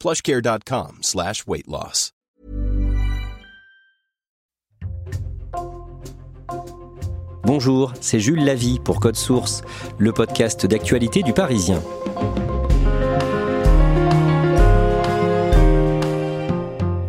plushcare.com 0.00 0.98
slash 1.02 1.46
weight 1.46 1.66
loss. 1.68 2.12
Bonjour, 7.46 7.92
c'est 8.00 8.18
Jules 8.18 8.44
Lavie 8.44 8.80
pour 8.80 8.98
Code 8.98 9.14
Source, 9.14 9.62
le 9.98 10.12
podcast 10.12 10.66
d'actualité 10.66 11.22
du 11.22 11.32
Parisien. 11.32 11.80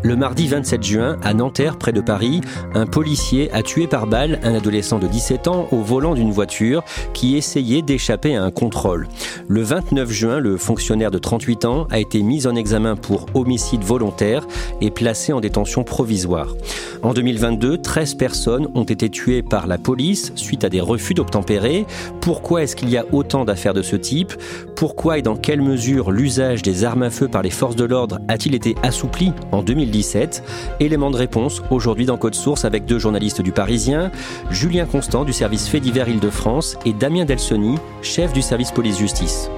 Le 0.08 0.16
mardi 0.16 0.48
27 0.48 0.84
juin, 0.84 1.18
à 1.22 1.34
Nanterre, 1.34 1.76
près 1.76 1.92
de 1.92 2.00
Paris, 2.00 2.40
un 2.74 2.86
policier 2.86 3.52
a 3.52 3.62
tué 3.62 3.88
par 3.88 4.08
balle 4.08 4.40
un 4.42 4.56
adolescent 4.56 5.00
de 5.00 5.08
17 5.08 5.50
ans 5.50 5.68
au 5.74 5.82
volant 5.82 6.14
d'une 6.14 6.32
voiture 6.32 6.82
qui 7.14 7.36
essayait 7.36 7.82
d'échapper 7.82 8.34
à 8.38 8.42
un 8.42 8.50
contrôle. 8.50 9.10
Le 9.50 9.62
29 9.64 10.10
juin, 10.10 10.40
le 10.40 10.56
fonctionnaire 10.56 11.12
de 11.12 11.18
38 11.18 11.66
ans 11.66 11.88
a 11.92 12.00
été 12.00 12.24
mis 12.24 12.48
en 12.48 12.56
examen 12.56 12.96
pour 12.96 13.26
homicide 13.34 13.84
volontaire 13.84 14.48
et 14.80 14.92
placé 14.92 15.34
en 15.34 15.42
détention 15.42 15.84
provisoire. 15.84 16.56
En 17.04 17.14
2022, 17.14 17.80
13 17.80 18.16
personnes 18.16 18.68
ont 18.76 18.86
été 18.86 19.10
tuées 19.10 19.44
par 19.44 19.68
la 19.68 19.78
police 19.78 20.32
suite 20.36 20.64
à 20.64 20.70
des 20.70 20.80
refus 20.82 21.16
d'obtempérer. 21.16 21.86
Pourquoi 22.22 22.64
est-ce 22.64 22.78
qu'il 22.78 22.90
y 22.90 22.98
a 22.98 23.06
autant 23.12 23.44
d'affaires 23.44 23.74
de 23.74 23.82
ce 23.82 23.98
type? 23.98 24.34
Pourquoi 24.78 25.18
et 25.18 25.22
dans 25.22 25.36
quelle 25.36 25.62
mesure 25.62 26.12
l'usage 26.12 26.62
des 26.62 26.86
armes 26.86 27.04
à 27.04 27.10
feu 27.10 27.28
par 27.28 27.42
les 27.42 27.50
forces 27.50 27.76
de 27.76 27.84
l'ordre 27.84 28.20
a-t-il 28.30 28.56
été 28.56 28.76
assoupli 28.84 29.34
en 29.52 29.62
2017 29.98 30.44
Élément 30.80 31.12
de 31.12 31.18
réponse 31.18 31.62
aujourd'hui 31.72 32.06
dans 32.06 32.18
Code 32.18 32.36
Source 32.36 32.66
avec 32.66 32.86
deux 32.86 33.00
journalistes 33.00 33.42
du 33.42 33.52
Parisien, 33.52 34.12
Julien 34.52 34.86
Constant 34.86 35.24
du 35.26 35.34
service 35.34 35.68
Fait 35.68 35.80
divers 35.80 36.08
Île-de-France 36.08 36.78
et 36.86 36.94
Damien 36.94 37.26
Delsoni, 37.26 37.78
chef 38.02 38.34
du 38.34 38.42
service 38.42 38.72
police-justice. 38.72 39.50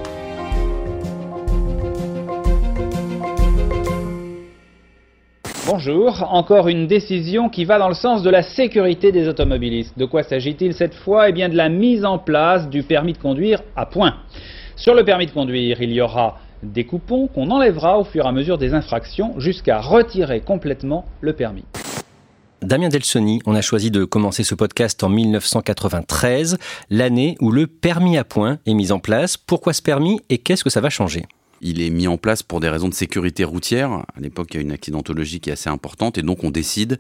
Bonjour, 5.68 6.28
encore 6.32 6.68
une 6.68 6.88
décision 6.88 7.50
qui 7.50 7.64
va 7.64 7.78
dans 7.78 7.90
le 7.90 7.94
sens 7.94 8.24
de 8.24 8.30
la 8.30 8.42
sécurité 8.42 9.12
des 9.12 9.28
automobilistes. 9.28 9.98
De 10.00 10.06
quoi 10.06 10.24
s'agit-il 10.24 10.74
cette 10.74 10.96
fois? 10.96 11.30
Eh 11.30 11.32
bien 11.32 11.48
de 11.48 11.56
la 11.56 11.70
mise 11.70 12.06
en 12.06 12.18
place 12.18 12.70
du 12.70 12.84
permis 12.84 13.14
de 13.14 13.20
conduire 13.20 13.62
à 13.76 13.86
point. 13.86 14.16
Sur 14.76 14.96
le 14.96 15.04
permis 15.04 15.26
de 15.26 15.32
conduire, 15.32 15.82
il 15.82 15.92
y 15.92 16.02
aura 16.02 16.38
des 16.64 16.86
coupons 16.86 17.28
qu'on 17.28 17.52
enlèvera 17.52 17.98
au 18.00 18.04
fur 18.04 18.26
et 18.26 18.28
à 18.28 18.32
mesure 18.32 18.58
des 18.58 18.74
infractions 18.74 19.40
jusqu'à 19.40 19.80
retirer 19.80 20.42
complètement 20.42 21.06
le 21.22 21.34
permis. 21.34 21.66
Damien 22.62 22.90
Delsoni, 22.90 23.42
on 23.46 23.56
a 23.56 23.62
choisi 23.62 23.90
de 23.90 24.04
commencer 24.04 24.44
ce 24.44 24.54
podcast 24.54 25.02
en 25.04 25.10
1993, 25.10 26.58
l'année 26.90 27.38
où 27.40 27.52
le 27.52 27.68
permis 27.68 28.18
à 28.18 28.26
point 28.26 28.58
est 28.66 28.74
mis 28.74 28.92
en 28.92 29.00
place. 29.00 29.38
Pourquoi 29.38 29.72
ce 29.72 29.82
permis 29.82 30.20
et 30.30 30.40
qu'est-ce 30.40 30.66
que 30.66 30.70
ça 30.70 30.82
va 30.82 30.90
changer? 30.90 31.26
Il 31.62 31.82
est 31.82 31.90
mis 31.90 32.08
en 32.08 32.18
place 32.18 32.44
pour 32.44 32.60
des 32.60 32.70
raisons 32.70 32.90
de 32.90 32.94
sécurité 32.94 33.44
routière. 33.44 33.92
À 33.92 34.20
l'époque, 34.20 34.48
il 34.52 34.56
y 34.56 34.60
a 34.60 34.62
une 34.62 34.72
accidentologie 34.72 35.40
qui 35.40 35.50
est 35.50 35.54
assez 35.54 35.70
importante 35.70 36.18
et 36.18 36.22
donc 36.22 36.44
on 36.44 36.52
décide 36.52 37.00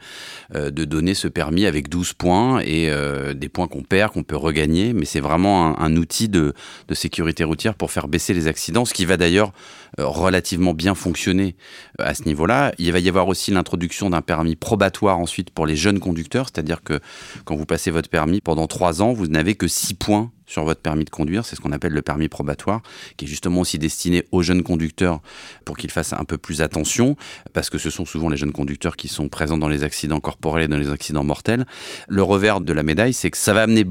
euh, 0.56 0.72
de 0.72 0.86
donner 0.86 1.14
ce 1.14 1.28
permis 1.28 1.66
avec 1.66 1.90
12 1.90 2.14
points 2.14 2.59
et 2.59 2.90
euh, 2.90 3.34
des 3.34 3.50
points 3.50 3.68
qu'on 3.68 3.84
perd, 3.84 4.14
qu'on 4.14 4.24
peut 4.24 4.36
regagner. 4.36 4.94
Mais 4.94 5.06
c'est 5.06 5.20
vraiment 5.20 5.80
un, 5.80 5.96
outil 5.96 6.30
de, 6.30 6.53
sécurité 6.94 7.44
routière 7.44 7.75
pour 7.75 7.92
faire 7.92 8.08
baisser 8.08 8.34
les 8.34 8.47
accidents, 8.47 8.86
ce 8.86 8.94
qui 8.94 9.06
va 9.06 9.18
d'ailleurs 9.18 9.53
euh, 10.00 10.06
relativement 10.06 10.74
bien 10.74 10.96
fonctionner 10.96 11.56
à 11.97 12.14
ce 12.14 12.24
niveau-là. 12.24 12.74
Il 12.78 12.91
va 12.91 13.00
y 13.00 13.09
avoir 13.09 13.28
aussi 13.28 13.52
l'introduction 13.52 14.09
d'un 14.09 14.22
permis 14.22 14.56
probatoire 14.56 15.20
ensuite 15.20 15.50
pour 15.50 15.66
les 15.66 15.76
jeunes 15.76 16.00
conducteurs, 16.00 16.47
c'est-à-dire 16.53 16.84
que 16.84 17.00
quand 17.46 17.56
vous 17.56 17.66
passez 17.66 17.91
votre 17.91 18.09
permis 18.09 18.41
pendant 18.41 18.68
3 18.68 19.02
ans, 19.02 19.14
vous 19.14 19.28
n'avez 19.28 19.56
que 19.56 19.68
6 19.68 19.94
points 19.96 20.31
sur 20.49 20.63
votre 20.63 20.81
permis 20.81 21.05
de 21.05 21.09
conduire. 21.09 21.45
C'est 21.45 21.55
ce 21.55 21.61
qu'on 21.61 21.71
appelle 21.71 21.93
le 21.93 22.01
permis 22.01 22.27
probatoire, 22.27 22.81
qui 23.15 23.25
est 23.25 23.27
justement 23.27 23.61
aussi 23.61 23.77
destiné 23.77 24.25
aux 24.31 24.41
jeunes 24.41 24.63
conducteurs 24.63 25.21
pour 25.63 25.77
qu'ils 25.77 25.91
fassent 25.91 26.13
un 26.13 26.25
peu 26.25 26.37
plus 26.37 26.61
attention, 26.61 27.15
parce 27.53 27.69
que 27.69 27.77
ce 27.77 27.89
sont 27.89 28.05
souvent 28.05 28.29
les 28.29 28.37
jeunes 28.37 28.51
conducteurs 28.51 28.97
qui 28.97 29.07
sont 29.07 29.29
présents 29.29 29.57
dans 29.57 29.69
les 29.69 29.83
accidents 29.83 30.19
corporels 30.19 30.63
et 30.63 30.67
dans 30.67 30.77
les 30.77 30.89
accidents 30.89 31.23
mortels. 31.23 31.65
Le 32.07 32.23
revers 32.23 32.61
de 32.61 32.73
la 32.73 32.83
médaille, 32.83 33.13
c'est 33.13 33.29
que 33.29 33.37
ça 33.37 33.53
va 33.53 33.61
amener 33.61 33.85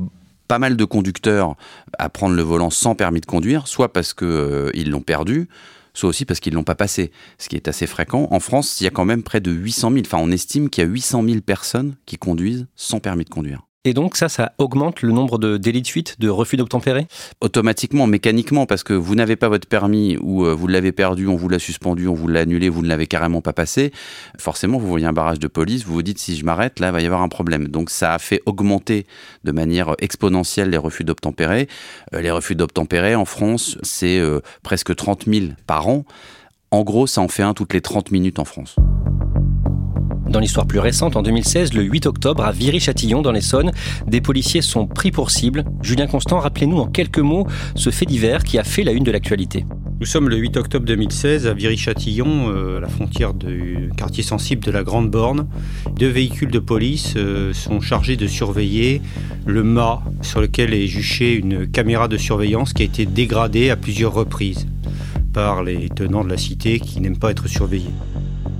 pas 0.48 0.58
mal 0.58 0.76
de 0.76 0.84
conducteurs 0.84 1.54
à 1.98 2.08
prendre 2.08 2.34
le 2.34 2.42
volant 2.42 2.70
sans 2.70 2.94
permis 2.94 3.20
de 3.20 3.26
conduire, 3.26 3.68
soit 3.68 3.92
parce 3.92 4.12
qu'ils 4.12 4.26
euh, 4.26 4.72
l'ont 4.86 5.02
perdu, 5.02 5.48
soit 5.94 6.08
aussi 6.08 6.24
parce 6.24 6.40
qu'ils 6.40 6.54
ne 6.54 6.56
l'ont 6.56 6.64
pas 6.64 6.74
passé, 6.74 7.12
ce 7.38 7.48
qui 7.48 7.56
est 7.56 7.68
assez 7.68 7.86
fréquent. 7.86 8.26
En 8.30 8.40
France, 8.40 8.80
il 8.80 8.84
y 8.84 8.86
a 8.86 8.90
quand 8.90 9.04
même 9.04 9.22
près 9.22 9.40
de 9.40 9.52
800 9.52 9.92
000, 9.92 10.02
enfin 10.06 10.18
on 10.18 10.30
estime 10.30 10.70
qu'il 10.70 10.82
y 10.82 10.86
a 10.86 10.90
800 10.90 11.22
000 11.24 11.40
personnes 11.42 11.96
qui 12.06 12.16
conduisent 12.16 12.66
sans 12.74 12.98
permis 12.98 13.24
de 13.24 13.30
conduire. 13.30 13.67
Et 13.88 13.94
donc 13.94 14.16
ça, 14.16 14.28
ça 14.28 14.52
augmente 14.58 15.00
le 15.00 15.12
nombre 15.12 15.38
de 15.38 15.56
délits 15.56 15.80
de 15.80 15.86
fuite, 15.86 16.20
de 16.20 16.28
refus 16.28 16.58
d'obtempérer? 16.58 17.06
Automatiquement, 17.40 18.06
mécaniquement, 18.06 18.66
parce 18.66 18.82
que 18.82 18.92
vous 18.92 19.14
n'avez 19.14 19.34
pas 19.34 19.48
votre 19.48 19.66
permis 19.66 20.18
ou 20.20 20.44
euh, 20.44 20.52
vous 20.52 20.66
l'avez 20.66 20.92
perdu, 20.92 21.26
on 21.26 21.36
vous 21.36 21.48
l'a 21.48 21.58
suspendu, 21.58 22.06
on 22.06 22.12
vous 22.12 22.28
l'a 22.28 22.40
annulé, 22.40 22.68
vous 22.68 22.82
ne 22.82 22.88
l'avez 22.88 23.06
carrément 23.06 23.40
pas 23.40 23.54
passé. 23.54 23.90
Forcément, 24.38 24.76
vous 24.76 24.86
voyez 24.86 25.06
un 25.06 25.14
barrage 25.14 25.38
de 25.38 25.46
police, 25.46 25.86
vous 25.86 25.94
vous 25.94 26.02
dites 26.02 26.18
si 26.18 26.36
je 26.36 26.44
m'arrête, 26.44 26.80
là, 26.80 26.88
il 26.88 26.92
va 26.92 27.00
y 27.00 27.06
avoir 27.06 27.22
un 27.22 27.30
problème. 27.30 27.68
Donc 27.68 27.88
ça 27.88 28.12
a 28.12 28.18
fait 28.18 28.42
augmenter 28.44 29.06
de 29.44 29.52
manière 29.52 29.94
exponentielle 30.00 30.68
les 30.68 30.76
refus 30.76 31.04
d'obtempérer. 31.04 31.66
Euh, 32.12 32.20
les 32.20 32.30
refus 32.30 32.56
d'obtempérer 32.56 33.14
en 33.14 33.24
France, 33.24 33.78
c'est 33.80 34.18
euh, 34.18 34.40
presque 34.62 34.94
30 34.94 35.24
000 35.24 35.46
par 35.66 35.88
an. 35.88 36.04
En 36.70 36.82
gros, 36.82 37.06
ça 37.06 37.22
en 37.22 37.28
fait 37.28 37.42
un 37.42 37.54
toutes 37.54 37.72
les 37.72 37.80
30 37.80 38.10
minutes 38.10 38.38
en 38.38 38.44
France. 38.44 38.76
Dans 40.28 40.40
l'histoire 40.40 40.66
plus 40.66 40.78
récente, 40.78 41.16
en 41.16 41.22
2016, 41.22 41.72
le 41.72 41.82
8 41.82 42.06
octobre, 42.06 42.44
à 42.44 42.52
Viry-Châtillon, 42.52 43.22
dans 43.22 43.32
l'Essonne, 43.32 43.72
des 44.06 44.20
policiers 44.20 44.60
sont 44.60 44.86
pris 44.86 45.10
pour 45.10 45.30
cible. 45.30 45.64
Julien 45.82 46.06
Constant, 46.06 46.38
rappelez-nous 46.38 46.76
en 46.78 46.86
quelques 46.86 47.18
mots 47.18 47.46
ce 47.74 47.88
fait 47.88 48.04
divers 48.04 48.44
qui 48.44 48.58
a 48.58 48.64
fait 48.64 48.82
la 48.82 48.92
une 48.92 49.04
de 49.04 49.10
l'actualité. 49.10 49.64
Nous 50.00 50.06
sommes 50.06 50.28
le 50.28 50.36
8 50.36 50.58
octobre 50.58 50.84
2016 50.84 51.46
à 51.46 51.54
Viry-Châtillon, 51.54 52.50
euh, 52.50 52.76
à 52.76 52.80
la 52.80 52.88
frontière 52.88 53.32
du 53.32 53.90
quartier 53.96 54.22
sensible 54.22 54.62
de 54.62 54.70
la 54.70 54.84
Grande 54.84 55.10
Borne. 55.10 55.48
Deux 55.96 56.08
véhicules 56.08 56.50
de 56.50 56.58
police 56.58 57.14
euh, 57.16 57.54
sont 57.54 57.80
chargés 57.80 58.16
de 58.16 58.26
surveiller 58.26 59.00
le 59.46 59.64
mât 59.64 60.02
sur 60.20 60.42
lequel 60.42 60.74
est 60.74 60.86
juchée 60.86 61.34
une 61.34 61.66
caméra 61.66 62.06
de 62.06 62.18
surveillance 62.18 62.74
qui 62.74 62.82
a 62.82 62.84
été 62.84 63.06
dégradée 63.06 63.70
à 63.70 63.76
plusieurs 63.76 64.12
reprises 64.12 64.68
par 65.32 65.62
les 65.62 65.88
tenants 65.88 66.22
de 66.22 66.30
la 66.30 66.36
cité 66.36 66.78
qui 66.80 67.00
n'aiment 67.00 67.18
pas 67.18 67.30
être 67.30 67.48
surveillés. 67.48 67.90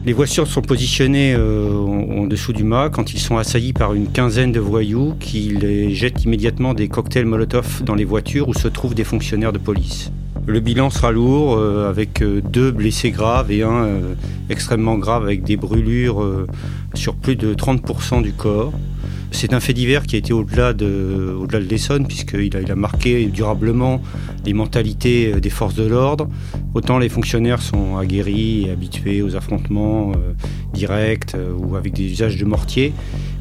Les 0.07 0.13
voitures 0.13 0.47
sont 0.47 0.63
positionnées 0.63 1.35
euh, 1.35 1.75
en, 1.77 2.27
dessous 2.27 2.53
du 2.53 2.63
mât 2.65 2.89
quand 2.89 3.13
ils 3.13 3.19
sont 3.19 3.37
assaillis 3.37 3.73
par 3.73 3.95
une 3.95 4.09
quinzaine 4.09 4.53
de 4.53 4.61
voyous 4.61 5.15
qui 5.19 5.51
les 5.51 5.95
jettent 5.95 6.25
immédiatement 6.25 6.73
des 6.73 6.89
cocktails 6.89 7.27
Molotov 7.27 7.83
dans 7.85 7.95
les 7.95 8.05
voitures 8.05 8.49
où 8.49 8.55
se 8.55 8.69
trouvent 8.69 8.95
des 8.95 9.05
fonctionnaires 9.05 9.53
de 9.53 9.59
police. 9.59 10.13
Le 10.47 10.61
bilan 10.61 10.89
sera 10.91 11.11
lourd 11.11 11.57
euh, 11.57 11.91
avec 11.91 12.23
euh, 12.23 12.41
deux 12.41 12.71
blessés 12.71 13.11
graves 13.11 13.51
et 13.51 13.63
un 13.63 13.87
extrêmement 14.49 14.97
grave 14.97 15.25
avec 15.25 15.43
des 15.43 15.57
brûlures 15.57 16.25
sur 16.95 17.15
plus 17.17 17.37
de 17.37 17.53
30% 17.53 18.23
du 18.23 18.33
corps. 18.33 18.73
C'est 19.31 19.53
un 19.53 19.61
fait 19.61 19.75
divers 19.75 20.05
qui 20.07 20.17
a 20.17 20.19
été 20.19 20.33
au-delà 20.33 20.73
de, 20.73 21.37
de 21.49 21.59
l'Essonne, 21.59 22.07
puisqu'il 22.07 22.57
a, 22.57 22.61
il 22.61 22.71
a 22.71 22.75
marqué 22.75 23.27
durablement 23.27 24.01
les 24.45 24.53
mentalités 24.53 25.33
euh, 25.35 25.41
des 25.41 25.51
forces 25.51 25.75
de 25.75 25.87
l'ordre. 25.87 26.29
Autant 26.75 26.99
les 26.99 27.09
fonctionnaires 27.09 27.63
sont 27.63 27.97
aguerris 27.97 28.67
et 28.67 28.71
habitués 28.71 29.23
aux 29.23 29.37
affrontements 29.37 30.13
euh, 30.13 30.33
direct 30.73 31.37
ou 31.59 31.77
avec 31.77 31.95
des 31.95 32.05
usages 32.05 32.37
de 32.37 32.45
mortier. 32.45 32.93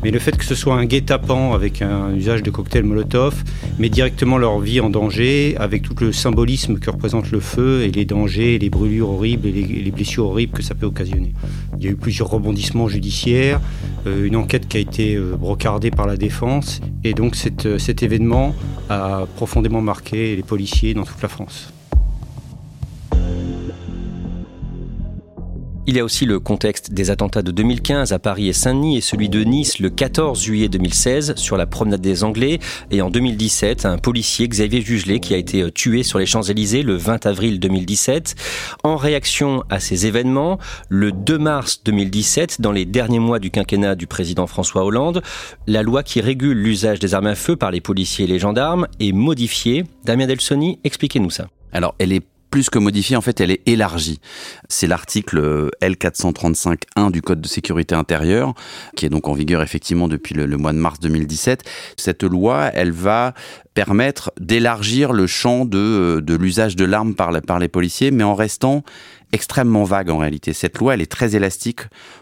Mais 0.03 0.11
le 0.11 0.19
fait 0.19 0.37
que 0.37 0.45
ce 0.45 0.55
soit 0.55 0.75
un 0.75 0.85
guet-apens 0.85 1.53
avec 1.53 1.81
un 1.81 2.13
usage 2.13 2.43
de 2.43 2.51
cocktail 2.51 2.83
Molotov 2.83 3.43
met 3.79 3.89
directement 3.89 4.37
leur 4.37 4.59
vie 4.59 4.79
en 4.79 4.89
danger 4.89 5.55
avec 5.57 5.81
tout 5.81 5.95
le 5.99 6.11
symbolisme 6.11 6.77
que 6.77 6.89
représente 6.89 7.31
le 7.31 7.39
feu 7.39 7.83
et 7.83 7.91
les 7.91 8.05
dangers, 8.05 8.59
les 8.59 8.69
brûlures 8.69 9.09
horribles 9.09 9.47
et 9.47 9.51
les, 9.51 9.91
blessures 9.91 10.27
horribles 10.27 10.53
que 10.53 10.61
ça 10.61 10.75
peut 10.75 10.85
occasionner. 10.85 11.33
Il 11.79 11.85
y 11.85 11.87
a 11.87 11.91
eu 11.91 11.95
plusieurs 11.95 12.29
rebondissements 12.29 12.87
judiciaires, 12.87 13.59
euh, 14.05 14.25
une 14.25 14.35
enquête 14.35 14.67
qui 14.67 14.77
a 14.77 14.79
été 14.79 15.15
euh, 15.15 15.35
brocardée 15.35 15.91
par 15.91 16.05
la 16.05 16.17
défense 16.17 16.79
et 17.03 17.13
donc 17.13 17.35
euh, 17.65 17.79
cet 17.79 18.03
événement 18.03 18.53
a 18.89 19.25
profondément 19.35 19.81
marqué 19.81 20.35
les 20.35 20.43
policiers 20.43 20.93
dans 20.93 21.03
toute 21.03 21.21
la 21.21 21.29
France. 21.29 21.73
Il 25.89 25.95
y 25.95 26.01
a 26.01 26.03
aussi 26.03 26.25
le 26.25 26.41
contexte 26.41 26.91
des 26.91 27.11
attentats 27.11 27.41
de 27.41 27.49
2015 27.51 28.11
à 28.11 28.19
Paris 28.19 28.49
et 28.49 28.53
Saint-Denis 28.53 28.97
et 28.97 29.01
celui 29.01 29.29
de 29.29 29.41
Nice 29.45 29.79
le 29.79 29.89
14 29.89 30.43
juillet 30.43 30.67
2016 30.67 31.35
sur 31.37 31.55
la 31.55 31.65
promenade 31.65 32.01
des 32.01 32.25
Anglais 32.25 32.59
et 32.91 33.01
en 33.01 33.09
2017 33.09 33.85
un 33.85 33.97
policier 33.97 34.49
Xavier 34.49 34.81
Jugelet 34.81 35.21
qui 35.21 35.33
a 35.33 35.37
été 35.37 35.61
euh, 35.61 35.71
tué 35.71 36.03
sur 36.03 36.19
les 36.19 36.25
Champs-Élysées 36.25 36.83
le 36.83 36.97
20 36.97 37.25
avril 37.25 37.61
2017. 37.61 38.35
En 38.83 38.97
réaction 38.97 39.63
à 39.69 39.79
ces 39.79 40.07
événements, 40.07 40.59
le 40.89 41.13
2 41.13 41.37
mars 41.37 41.81
2017, 41.85 42.59
dans 42.59 42.73
les 42.73 42.83
derniers 42.83 43.19
mois 43.19 43.39
du 43.39 43.49
quinquennat 43.49 43.95
du 43.95 44.07
président 44.07 44.45
François 44.45 44.83
Hollande, 44.83 45.21
la 45.67 45.83
loi 45.83 46.03
qui 46.03 46.19
régule 46.19 46.57
l'usage 46.57 46.99
des 46.99 47.13
armes 47.13 47.27
à 47.27 47.35
feu 47.35 47.55
par 47.55 47.71
les 47.71 47.79
policiers 47.79 48.25
et 48.25 48.27
les 48.27 48.39
gendarmes 48.39 48.87
est 48.99 49.13
modifiée. 49.13 49.85
Damien 50.03 50.27
Delsoni, 50.27 50.79
expliquez-nous 50.83 51.29
ça. 51.29 51.47
Alors, 51.71 51.95
elle 51.97 52.11
est 52.11 52.23
plus 52.49 52.69
que 52.69 52.79
modifiée, 52.79 53.15
en 53.15 53.21
fait, 53.21 53.41
elle 53.41 53.51
est 53.51 53.61
élargie. 53.65 54.19
C'est 54.69 54.87
l'article 54.87 55.69
L435.1 55.81 57.11
du 57.11 57.21
Code 57.21 57.41
de 57.41 57.47
sécurité 57.47 57.95
intérieure, 57.95 58.53
qui 58.95 59.05
est 59.05 59.09
donc 59.09 59.27
en 59.27 59.33
vigueur 59.33 59.61
effectivement 59.61 60.07
depuis 60.07 60.33
le, 60.33 60.57
mois 60.57 60.73
de 60.73 60.77
mars 60.77 60.99
2017. 60.99 61.63
Cette 61.97 62.23
loi, 62.23 62.71
elle 62.73 62.91
va 62.91 63.33
permettre 63.73 64.31
d'élargir 64.39 65.13
le 65.13 65.27
champ 65.27 65.65
de, 65.65 66.23
l'usage 66.39 66.75
de 66.75 66.85
l'arme 66.85 67.15
par, 67.15 67.41
par 67.41 67.59
les 67.59 67.67
policiers, 67.67 68.11
mais 68.11 68.23
en 68.23 68.33
restant 68.33 68.83
extrêmement 69.33 69.83
vague 69.83 70.09
en 70.09 70.17
réalité. 70.17 70.53
Cette 70.53 70.77
loi, 70.77 70.93
elle 70.93 71.01
est 71.01 71.11
très 71.11 71.35
élastique. 71.35 71.81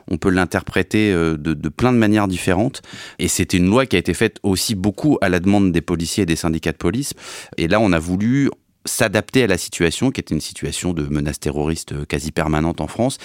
On 0.10 0.18
peut 0.18 0.31
l'interpréter 0.31 1.12
euh, 1.13 1.38
de, 1.38 1.54
de, 1.54 1.69
plein 1.69 1.94
de 1.94 1.98
manières 1.98 2.27
différentes. 2.27 2.81
Et 3.19 3.27
c'était 3.27 3.57
une 3.57 3.69
loi 3.69 3.86
qui 3.86 3.95
a 3.95 4.00
été 4.00 4.13
faite 4.13 4.38
aussi 4.44 4.75
beaucoup 4.75 5.18
à 5.22 5.30
la 5.30 5.39
demande 5.39 5.72
des 5.72 5.81
policiers 5.81 6.24
et 6.24 6.25
des 6.25 6.36
syndicats 6.36 6.72
de 6.72 6.77
police. 6.77 7.13
Et 7.57 7.68
là, 7.68 7.80
on 7.80 7.92
a 7.92 8.00
voulu 8.00 8.50
s'adapter 8.85 9.43
à 9.43 9.47
la 9.47 9.57
situation, 9.57 10.11
qui 10.11 10.21
était 10.21 10.33
une 10.33 10.41
situation 10.41 10.93
de 10.93 11.03
menace 11.03 11.39
terroriste 11.39 11.93
euh, 11.93 12.05
quasi 12.05 12.31
permanente 12.31 12.81
en 12.81 12.87
France, 12.87 13.17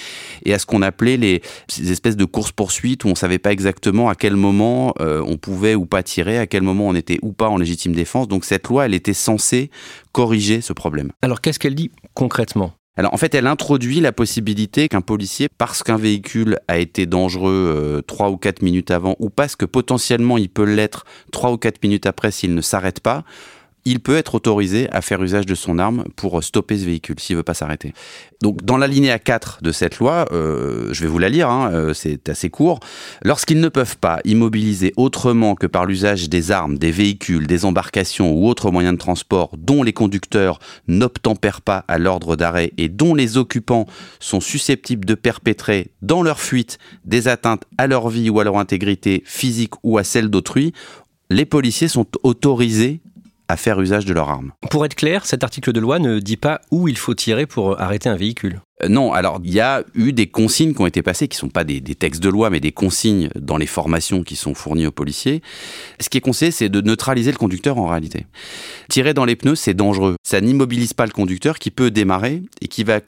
et 0.45 0.55
à 0.55 0.59
ce 0.59 0.67
qu'on 0.67 0.83
appelait 0.83 1.17
les 1.17 1.43
ces 1.69 1.93
espèces 1.93 2.17
de 2.17 2.25
courses-poursuites 2.25 3.05
où 3.05 3.09
on 3.09 3.15
savait 3.15 3.39
pas 3.39 3.53
exactement 3.53 4.09
à 4.09 4.15
quel 4.15 4.37
moment 4.37 4.95
euh, 5.01 5.23
on 5.27 5.37
pouvait 5.37 5.75
ou 5.75 5.87
pas 5.87 6.03
tirer, 6.03 6.39
à 6.39 6.47
quel 6.47 6.63
moment 6.63 6.89
on 6.89 6.95
était 6.95 7.19
ou 7.23 7.33
pas 7.33 7.49
en 7.49 7.57
légitime 7.57 7.95
défense. 7.95 8.29
Donc 8.29 8.45
cette 8.45 8.69
loi, 8.69 8.87
elle 8.87 8.95
était 8.95 9.15
censée 9.15 9.71
corriger 10.13 10.61
ce 10.61 10.73
problème. 10.73 11.13
Alors 11.23 11.41
qu'est-ce 11.41 11.59
qu'elle 11.59 11.75
dit 11.75 11.91
concrètement? 12.15 12.73
Alors 12.97 13.15
en 13.15 13.17
fait, 13.17 13.35
elle 13.35 13.47
introduit 13.47 14.01
la 14.01 14.13
possibilité 14.13 14.89
qu'un 14.89 15.01
policier, 15.01 15.49
parce 15.57 15.83
qu'un 15.83 15.97
véhicule 15.97 16.59
a 16.69 16.79
été 16.79 17.07
dangereux 17.07 17.53
euh, 17.53 18.03
trois 18.03 18.31
ou 18.31 18.37
quatre 18.37 18.63
minutes 18.63 18.91
avant, 18.91 19.17
ou 19.21 19.31
parce 19.31 19.57
que 19.57 19.65
potentiellement 19.65 20.37
il 20.37 20.49
peut 20.49 20.65
l'être 20.65 21.05
trois 21.33 21.53
ou 21.53 21.57
quatre 21.57 21.83
minutes 21.83 22.07
après 22.07 22.31
s'il 22.31 22.55
ne 22.55 22.61
s'arrête 22.61 23.01
pas, 23.01 23.25
il 23.85 24.01
peut 24.01 24.17
être 24.17 24.35
autorisé 24.35 24.89
à 24.91 25.01
faire 25.01 25.23
usage 25.23 25.47
de 25.47 25.55
son 25.55 25.79
arme 25.79 26.05
pour 26.17 26.43
stopper 26.43 26.79
ce 26.79 26.85
véhicule 26.85 27.19
s'il 27.19 27.37
veut 27.37 27.43
pas 27.43 27.55
s'arrêter. 27.55 27.93
Donc 28.43 28.63
dans 28.63 28.77
la 28.77 28.87
lignée 28.87 29.15
4 29.23 29.59
de 29.63 29.73
cette 29.73 29.99
loi, 29.99 30.27
euh, 30.33 30.89
je 30.93 31.03
vais 31.03 31.09
vous 31.09 31.19
la 31.19 31.29
lire, 31.29 31.49
hein, 31.51 31.71
euh, 31.73 31.95
c'est 31.95 32.29
assez 32.29 32.51
court, 32.51 32.81
lorsqu'ils 33.23 33.61
ne 33.61 33.69
peuvent 33.69 33.99
pas 33.99 34.21
immobiliser 34.25 34.93
autrement 34.97 35.55
que 35.55 35.67
par 35.67 35.87
l'usage 35.87 36.29
des 36.29 36.51
armes, 36.51 36.79
des 36.79 36.91
véhicules, 36.91 37.47
des 37.47 37.65
embarcations 37.65 38.33
ou 38.33 38.49
autres 38.49 38.71
moyens 38.71 38.95
de 38.95 38.99
transport 38.99 39.51
dont 39.57 39.83
les 39.83 39.93
conducteurs 39.93 40.59
n'obtempèrent 40.89 41.61
pas 41.61 41.85
à 41.89 41.99
l'ordre 41.99 42.37
d'arrêt 42.37 42.73
et 42.79 42.89
dont 42.89 43.15
les 43.15 43.37
occupants 43.37 43.87
sont 44.21 44.41
susceptibles 44.41 45.05
de 45.05 45.15
perpétrer 45.15 45.91
dans 46.03 46.23
leur 46.23 46.41
fuite 46.41 46.79
des 47.05 47.29
atteintes 47.29 47.65
à 47.79 47.87
leur 47.87 48.09
vie 48.09 48.31
ou 48.31 48.41
à 48.41 48.45
leur 48.45 48.59
intégrité 48.59 49.23
physique 49.27 49.75
ou 49.83 49.99
à 49.99 50.05
celle 50.05 50.29
d'autrui, 50.29 50.73
les 51.31 51.45
policiers 51.45 51.89
sont 51.89 52.07
autorisés 52.23 53.01
à 53.51 53.57
faire 53.57 53.81
usage 53.81 54.05
de 54.05 54.15
leurs 54.15 54.29
armes. 54.29 54.53
Pour 54.71 54.85
être 54.85 54.95
clair, 54.95 55.27
cet 55.27 55.43
article 55.45 55.73
de 55.73 55.81
loi 55.81 55.99
ne 55.99 56.21
dit 56.21 56.37
pas 56.37 56.61
où 56.71 56.89
il 56.89 56.97
faut 56.97 57.15
tirer 57.15 57.47
pour 57.47 57.81
arrêter 57.81 58.09
un 58.09 58.17
véhicule. 58.17 58.61
Euh, 58.83 58.89
non, 58.89 59.13
alors 59.13 59.41
il 59.43 59.53
y 59.53 59.61
a 59.61 59.83
eu 59.95 60.13
des 60.13 60.27
consignes 60.27 60.75
qui 60.75 60.81
ont 60.81 60.87
été 60.87 61.03
passées, 61.03 61.29
qui 61.29 61.37
ne 61.37 61.41
sont 61.41 61.49
pas 61.49 61.65
des, 61.65 61.81
textes 61.81 62.23
de 62.23 62.29
loi, 62.29 62.51
mais 62.51 62.61
des 62.61 62.73
consignes 62.73 63.29
dans 63.35 63.57
les 63.57 63.67
formations 63.67 64.23
qui 64.23 64.37
sont 64.37 64.55
fournies 64.55 64.87
aux 64.87 64.93
policiers. 64.93 65.43
Ce 66.01 66.09
qui 66.09 66.19
est 66.19 66.23
conseillé, 66.23 66.51
c'est 66.51 66.69
de 66.69 66.81
neutraliser 66.81 67.33
le 67.33 67.39
conducteur 67.39 67.79
en 67.79 67.87
réalité. 67.87 68.27
Tirer 68.89 69.15
dans 69.15 69.25
les 69.25 69.37
pneus, 69.37 69.57
c'est 69.57 69.75
dangereux. 69.75 70.17
Ça 70.23 70.41
n'immobilise 70.41 70.93
pas 70.93 71.07
le 71.07 71.13
conducteur 71.13 71.59
qui 71.59 71.71
peut 71.71 71.91
démarrer 71.91 72.43
et 72.61 72.69
qui 72.69 72.85
va 72.85 73.01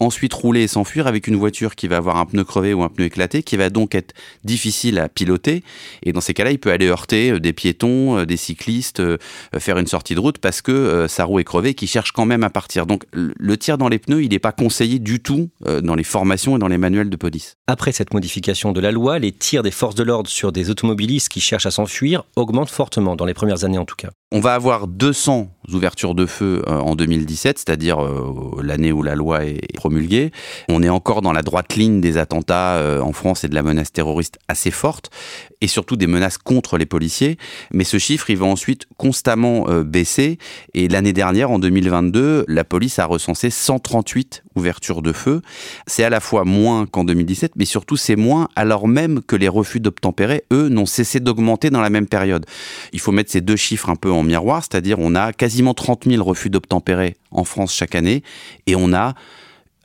ensuite 0.00 0.32
rouler 0.34 0.62
et 0.62 0.68
s'enfuir 0.68 1.06
avec 1.06 1.26
une 1.26 1.36
voiture 1.36 1.74
qui 1.74 1.86
va 1.86 1.98
avoir 1.98 2.16
un 2.16 2.26
pneu 2.26 2.42
crevé 2.44 2.74
ou 2.74 2.82
un 2.82 2.88
pneu 2.88 3.04
éclaté, 3.04 3.42
qui 3.42 3.56
va 3.56 3.70
donc 3.70 3.94
être 3.94 4.14
difficile 4.44 4.98
à 4.98 5.08
piloter. 5.08 5.62
Et 6.02 6.12
dans 6.12 6.20
ces 6.20 6.34
cas-là, 6.34 6.50
il 6.50 6.58
peut 6.58 6.72
aller 6.72 6.88
heurter 6.88 7.30
euh, 7.30 7.40
des 7.40 7.52
piétons, 7.52 8.18
euh, 8.18 8.24
des 8.24 8.36
cyclistes, 8.36 9.00
euh, 9.00 9.18
faire 9.58 9.78
une 9.78 9.86
sortie 9.86 10.14
de 10.14 10.20
route 10.20 10.38
parce 10.38 10.62
que 10.62 11.06
sa 11.08 11.24
roue 11.24 11.38
est 11.38 11.44
crevée, 11.44 11.74
qui 11.74 11.86
cherche 11.86 12.12
quand 12.12 12.24
même 12.24 12.42
à 12.42 12.50
partir. 12.50 12.86
Donc 12.86 13.04
le 13.12 13.56
tir 13.56 13.78
dans 13.78 13.88
les 13.88 13.98
pneus, 13.98 14.24
il 14.24 14.30
n'est 14.30 14.38
pas 14.38 14.52
conseillé 14.52 14.98
du 14.98 15.20
tout 15.20 15.50
dans 15.82 15.94
les 15.94 16.04
formations 16.04 16.56
et 16.56 16.58
dans 16.58 16.68
les 16.68 16.78
manuels 16.78 17.10
de 17.10 17.16
police. 17.16 17.56
Après 17.66 17.92
cette 17.92 18.14
modification 18.14 18.72
de 18.72 18.80
la 18.80 18.92
loi, 18.92 19.18
les 19.18 19.32
tirs 19.32 19.62
des 19.62 19.70
forces 19.70 19.94
de 19.94 20.02
l'ordre 20.02 20.30
sur 20.30 20.52
des 20.52 20.70
automobilistes 20.70 21.28
qui 21.28 21.40
cherchent 21.40 21.66
à 21.66 21.70
s'enfuir 21.70 22.24
augmentent 22.36 22.70
fortement, 22.70 23.16
dans 23.16 23.26
les 23.26 23.34
premières 23.34 23.64
années 23.64 23.78
en 23.78 23.84
tout 23.84 23.96
cas. 23.96 24.10
On 24.32 24.40
va 24.40 24.54
avoir 24.54 24.86
200 24.86 25.50
ouvertures 25.74 26.14
de 26.14 26.26
feu 26.26 26.62
euh, 26.66 26.78
en 26.78 26.94
2017, 26.94 27.58
c'est-à-dire 27.58 28.02
euh, 28.02 28.60
l'année 28.62 28.92
où 28.92 29.02
la 29.02 29.14
loi 29.14 29.44
est 29.44 29.74
promulguée. 29.74 30.30
On 30.68 30.82
est 30.82 30.88
encore 30.88 31.22
dans 31.22 31.32
la 31.32 31.42
droite 31.42 31.76
ligne 31.76 32.00
des 32.00 32.18
attentats 32.18 32.76
euh, 32.76 33.00
en 33.00 33.12
France 33.12 33.44
et 33.44 33.48
de 33.48 33.54
la 33.54 33.62
menace 33.62 33.92
terroriste 33.92 34.38
assez 34.48 34.70
forte, 34.70 35.10
et 35.60 35.66
surtout 35.66 35.96
des 35.96 36.06
menaces 36.06 36.38
contre 36.38 36.78
les 36.78 36.86
policiers. 36.86 37.38
Mais 37.72 37.84
ce 37.84 37.98
chiffre, 37.98 38.30
il 38.30 38.36
va 38.36 38.46
ensuite 38.46 38.86
constamment 38.96 39.66
baisser. 39.82 40.38
Et 40.74 40.88
l'année 40.88 41.12
dernière, 41.12 41.50
en 41.50 41.58
2022, 41.58 42.44
la 42.48 42.64
police 42.64 42.98
a 42.98 43.06
recensé 43.06 43.50
138 43.50 44.42
ouvertures 44.56 45.02
de 45.02 45.12
feu. 45.12 45.42
C'est 45.86 46.04
à 46.04 46.10
la 46.10 46.20
fois 46.20 46.44
moins 46.44 46.86
qu'en 46.86 47.04
2017, 47.04 47.52
mais 47.56 47.64
surtout 47.64 47.96
c'est 47.96 48.16
moins 48.16 48.48
alors 48.56 48.88
même 48.88 49.22
que 49.22 49.36
les 49.36 49.48
refus 49.48 49.80
d'obtempérer, 49.80 50.44
eux, 50.52 50.68
n'ont 50.68 50.86
cessé 50.86 51.20
d'augmenter 51.20 51.70
dans 51.70 51.80
la 51.80 51.90
même 51.90 52.06
période. 52.06 52.46
Il 52.92 53.00
faut 53.00 53.12
mettre 53.12 53.30
ces 53.30 53.40
deux 53.40 53.56
chiffres 53.56 53.88
un 53.88 53.96
peu 53.96 54.10
en 54.10 54.22
miroir, 54.22 54.62
c'est-à-dire 54.62 54.98
on 54.98 55.14
a 55.14 55.32
quasiment 55.32 55.74
30 55.74 56.04
000 56.06 56.24
refus 56.24 56.50
d'obtempérer 56.50 57.16
en 57.30 57.44
France 57.44 57.74
chaque 57.74 57.94
année 57.94 58.22
et 58.66 58.76
on 58.76 58.92
a 58.92 59.14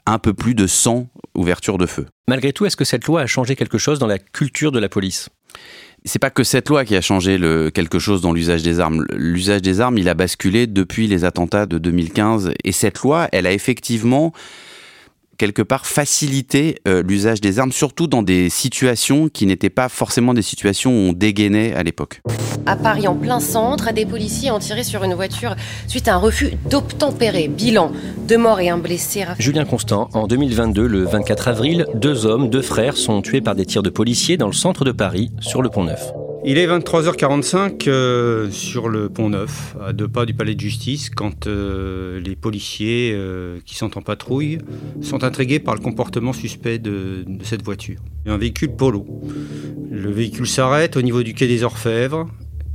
un 0.05 0.19
peu 0.19 0.33
plus 0.33 0.55
de 0.55 0.67
100 0.67 1.07
ouvertures 1.35 1.77
de 1.77 1.85
feu. 1.85 2.05
Malgré 2.27 2.53
tout, 2.53 2.65
est-ce 2.65 2.77
que 2.77 2.85
cette 2.85 3.05
loi 3.05 3.21
a 3.21 3.27
changé 3.27 3.55
quelque 3.55 3.77
chose 3.77 3.99
dans 3.99 4.07
la 4.07 4.19
culture 4.19 4.71
de 4.71 4.79
la 4.79 4.89
police? 4.89 5.29
C'est 6.05 6.19
pas 6.19 6.29
que 6.29 6.43
cette 6.43 6.69
loi 6.69 6.85
qui 6.85 6.95
a 6.95 7.01
changé 7.01 7.39
le, 7.39 7.71
quelque 7.71 7.97
chose 7.97 8.21
dans 8.21 8.31
l'usage 8.31 8.61
des 8.61 8.79
armes. 8.79 9.05
L'usage 9.11 9.63
des 9.63 9.81
armes, 9.81 9.97
il 9.97 10.07
a 10.07 10.13
basculé 10.13 10.67
depuis 10.67 11.07
les 11.07 11.25
attentats 11.25 11.65
de 11.65 11.79
2015. 11.79 12.53
Et 12.63 12.71
cette 12.71 12.99
loi, 12.99 13.27
elle 13.31 13.47
a 13.47 13.51
effectivement 13.51 14.31
quelque 15.37 15.61
part 15.61 15.85
faciliter 15.85 16.79
euh, 16.87 17.03
l'usage 17.03 17.41
des 17.41 17.59
armes, 17.59 17.71
surtout 17.71 18.07
dans 18.07 18.23
des 18.23 18.49
situations 18.49 19.29
qui 19.29 19.45
n'étaient 19.45 19.69
pas 19.69 19.89
forcément 19.89 20.33
des 20.33 20.41
situations 20.41 20.91
où 20.91 21.09
on 21.09 21.13
dégainait 21.13 21.73
à 21.73 21.83
l'époque. 21.83 22.21
À 22.65 22.75
Paris, 22.75 23.07
en 23.07 23.15
plein 23.15 23.39
centre, 23.39 23.93
des 23.93 24.05
policiers 24.05 24.51
ont 24.51 24.59
tiré 24.59 24.83
sur 24.83 25.03
une 25.03 25.13
voiture 25.13 25.55
suite 25.87 26.07
à 26.07 26.15
un 26.15 26.17
refus 26.17 26.51
d'obtempérer. 26.69 27.47
Bilan, 27.47 27.91
deux 28.27 28.37
morts 28.37 28.59
et 28.59 28.69
un 28.69 28.77
blessé. 28.77 29.25
Julien 29.39 29.65
Constant, 29.65 30.09
en 30.13 30.27
2022, 30.27 30.87
le 30.87 31.03
24 31.03 31.47
avril, 31.47 31.85
deux 31.93 32.25
hommes, 32.25 32.49
deux 32.49 32.61
frères 32.61 32.97
sont 32.97 33.21
tués 33.21 33.41
par 33.41 33.55
des 33.55 33.65
tirs 33.65 33.83
de 33.83 33.89
policiers 33.89 34.37
dans 34.37 34.47
le 34.47 34.53
centre 34.53 34.83
de 34.83 34.91
Paris, 34.91 35.31
sur 35.39 35.61
le 35.61 35.69
Pont 35.69 35.83
Neuf. 35.83 36.11
Il 36.47 36.59
est 36.59 36.67
23h45 36.67 37.85
euh, 37.87 38.51
sur 38.51 38.87
le 38.87 39.09
pont 39.09 39.29
Neuf, 39.29 39.75
à 39.83 39.93
deux 39.93 40.07
pas 40.07 40.27
du 40.27 40.35
palais 40.35 40.53
de 40.53 40.59
justice, 40.59 41.09
quand 41.09 41.47
euh, 41.47 42.19
les 42.19 42.35
policiers 42.35 43.13
euh, 43.15 43.57
qui 43.65 43.73
sont 43.73 43.97
en 43.97 44.03
patrouille 44.03 44.59
sont 45.01 45.23
intrigués 45.23 45.57
par 45.57 45.73
le 45.73 45.81
comportement 45.81 46.33
suspect 46.33 46.77
de, 46.77 47.25
cette 47.41 47.63
voiture. 47.63 47.97
Un 48.27 48.37
véhicule 48.37 48.75
polo. 48.75 49.07
Le 49.89 50.11
véhicule 50.11 50.45
s'arrête 50.45 50.97
au 50.97 51.01
niveau 51.01 51.23
du 51.23 51.33
quai 51.33 51.47
des 51.47 51.63
Orfèvres. 51.63 52.27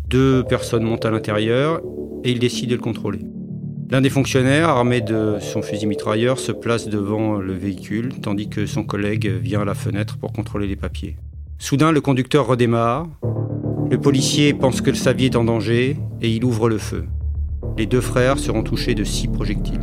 Deux 0.08 0.42
personnes 0.42 0.82
montent 0.82 1.04
à 1.04 1.12
l'intérieur 1.12 1.80
et 2.24 2.32
ils 2.32 2.40
décident 2.40 2.70
de 2.70 2.74
le 2.74 2.82
contrôler. 2.82 3.20
L'un 3.88 4.00
des 4.00 4.10
fonctionnaires, 4.10 4.68
armé 4.68 5.00
de 5.00 5.36
son 5.40 5.62
fusil 5.62 5.86
mitrailleur, 5.86 6.40
se 6.40 6.50
place 6.50 6.88
devant 6.88 7.38
le 7.38 7.52
véhicule, 7.52 8.14
tandis 8.20 8.48
que 8.48 8.66
son 8.66 8.82
collègue 8.82 9.28
vient 9.28 9.60
à 9.60 9.64
la 9.64 9.74
fenêtre 9.76 10.18
pour 10.18 10.32
contrôler 10.32 10.66
les 10.66 10.76
papiers. 10.76 11.14
Soudain, 11.58 11.92
le 11.92 12.00
conducteur 12.00 12.48
redémarre. 12.48 13.06
Le 13.90 13.98
policier 13.98 14.54
pense 14.54 14.82
que 14.82 14.94
sa 14.94 15.12
vie 15.12 15.24
est 15.24 15.34
en 15.34 15.42
danger 15.42 15.96
et 16.22 16.30
il 16.30 16.44
ouvre 16.44 16.68
le 16.68 16.78
feu. 16.78 17.06
Les 17.76 17.86
deux 17.86 18.00
frères 18.00 18.38
seront 18.38 18.62
touchés 18.62 18.94
de 18.94 19.02
six 19.02 19.26
projectiles. 19.26 19.80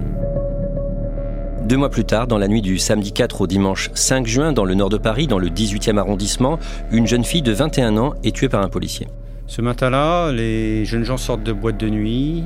Deux 1.65 1.75
mois 1.75 1.89
plus 1.89 2.05
tard, 2.05 2.25
dans 2.25 2.37
la 2.37 2.47
nuit 2.47 2.61
du 2.61 2.77
samedi 2.77 3.11
4 3.11 3.41
au 3.41 3.47
dimanche 3.47 3.89
5 3.95 4.25
juin, 4.25 4.53
dans 4.53 4.63
le 4.63 4.75
nord 4.75 4.87
de 4.87 4.97
Paris, 4.97 5.27
dans 5.27 5.39
le 5.39 5.49
18e 5.49 5.97
arrondissement, 5.97 6.57
une 6.89 7.05
jeune 7.05 7.25
fille 7.25 7.41
de 7.41 7.51
21 7.51 7.97
ans 7.97 8.13
est 8.23 8.33
tuée 8.33 8.47
par 8.47 8.63
un 8.63 8.69
policier. 8.69 9.07
Ce 9.45 9.61
matin-là, 9.61 10.31
les 10.31 10.85
jeunes 10.85 11.03
gens 11.03 11.17
sortent 11.17 11.43
de 11.43 11.51
boîte 11.51 11.77
de 11.77 11.89
nuit. 11.89 12.45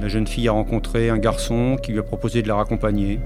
La 0.00 0.06
jeune 0.06 0.28
fille 0.28 0.46
a 0.46 0.52
rencontré 0.52 1.10
un 1.10 1.18
garçon 1.18 1.78
qui 1.82 1.90
lui 1.90 1.98
a 1.98 2.04
proposé 2.04 2.42
de 2.42 2.48
la 2.48 2.54
raccompagner. 2.54 3.18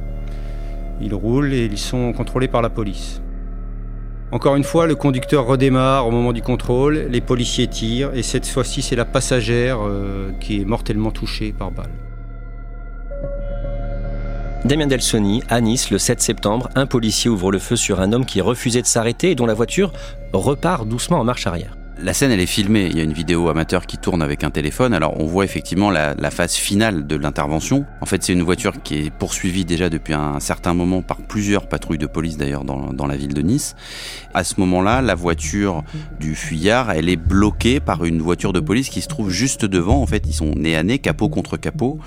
Ils 1.03 1.15
roulent 1.15 1.53
et 1.53 1.67
ils 1.67 1.77
sont 1.77 2.15
contrôlés 2.15 2.49
par 2.49 2.63
la 2.63 2.71
police. 2.71 3.21
Encore 4.33 4.55
une 4.55 4.63
fois, 4.63 4.87
le 4.87 4.95
conducteur 4.95 5.45
redémarre 5.45 6.07
au 6.07 6.13
moment 6.13 6.33
du 6.33 6.41
contrôle, 6.41 7.07
les 7.11 7.21
policiers 7.21 7.67
tirent 7.67 8.15
et 8.15 8.23
cette 8.23 8.47
fois-ci 8.47 8.81
c'est 8.81 8.95
la 8.95 9.05
passagère 9.05 9.79
euh, 9.83 10.31
qui 10.39 10.61
est 10.61 10.65
mortellement 10.65 11.11
touchée 11.11 11.53
par 11.53 11.73
balle. 11.73 11.91
Damien 14.65 14.87
Delsoni, 14.87 15.43
à 15.49 15.61
Nice, 15.61 15.91
le 15.91 15.99
7 15.99 16.21
septembre, 16.21 16.69
un 16.77 16.87
policier 16.87 17.29
ouvre 17.29 17.51
le 17.51 17.59
feu 17.59 17.75
sur 17.75 18.01
un 18.01 18.13
homme 18.13 18.27
qui 18.27 18.41
refusait 18.41 18.83
de 18.83 18.87
s'arrêter 18.87 19.31
et 19.31 19.35
dont 19.35 19.47
la 19.47 19.55
voiture 19.55 19.93
repart 20.33 20.87
doucement 20.87 21.19
en 21.19 21.25
marche 21.25 21.47
arrière. 21.47 21.80
La 22.03 22.15
scène, 22.15 22.31
elle 22.31 22.41
est 22.41 22.47
filmée. 22.47 22.87
Il 22.91 22.97
y 22.97 23.01
a 23.01 23.03
une 23.03 23.13
vidéo 23.13 23.51
amateur 23.51 23.85
qui 23.85 23.99
tourne 23.99 24.23
avec 24.23 24.43
un 24.43 24.51
téléphone. 24.51 24.95
Alors, 24.95 25.21
on 25.21 25.27
voit 25.27 25.45
effectivement 25.45 25.91
la, 25.91 26.15
phase 26.31 26.55
finale 26.55 27.07
de 27.07 27.15
l'intervention. 27.15 27.85
En 28.01 28.07
fait, 28.07 28.23
c'est 28.23 28.33
une 28.33 28.43
voiture 28.43 28.83
qui 28.83 28.95
est 28.95 29.11
poursuivie 29.11 29.67
déjà 29.67 29.91
depuis 29.91 30.15
un 30.15 30.41
certain 30.41 30.73
moment 30.73 31.03
par 31.03 31.19
plusieurs 31.19 31.69
patrouilles 31.69 31.99
de 31.99 32.07
police, 32.07 32.39
d'ailleurs, 32.39 32.65
dans, 32.65 33.07
la 33.07 33.17
ville 33.19 33.35
de 33.35 33.43
Nice. 33.43 33.77
À 34.33 34.45
ce 34.45 34.55
moment-là, 34.61 35.03
la 35.03 35.15
voiture 35.15 35.83
du 36.19 36.35
fuyard, 36.35 36.91
elle 36.91 37.11
est 37.11 37.17
bloquée 37.17 37.81
par 37.81 38.07
une 38.07 38.23
voiture 38.23 38.55
de 38.55 38.61
police 38.61 38.89
qui 38.89 39.03
se 39.03 39.09
trouve 39.09 39.29
juste 39.29 39.67
devant. 39.67 40.01
En 40.01 40.07
fait, 40.07 40.23
ils 40.27 40.33
sont 40.33 40.53
nez 40.57 40.77
à 40.77 40.83
nez, 40.83 41.01
capot 41.01 41.29
contre 41.29 41.59
capot. 41.59 41.99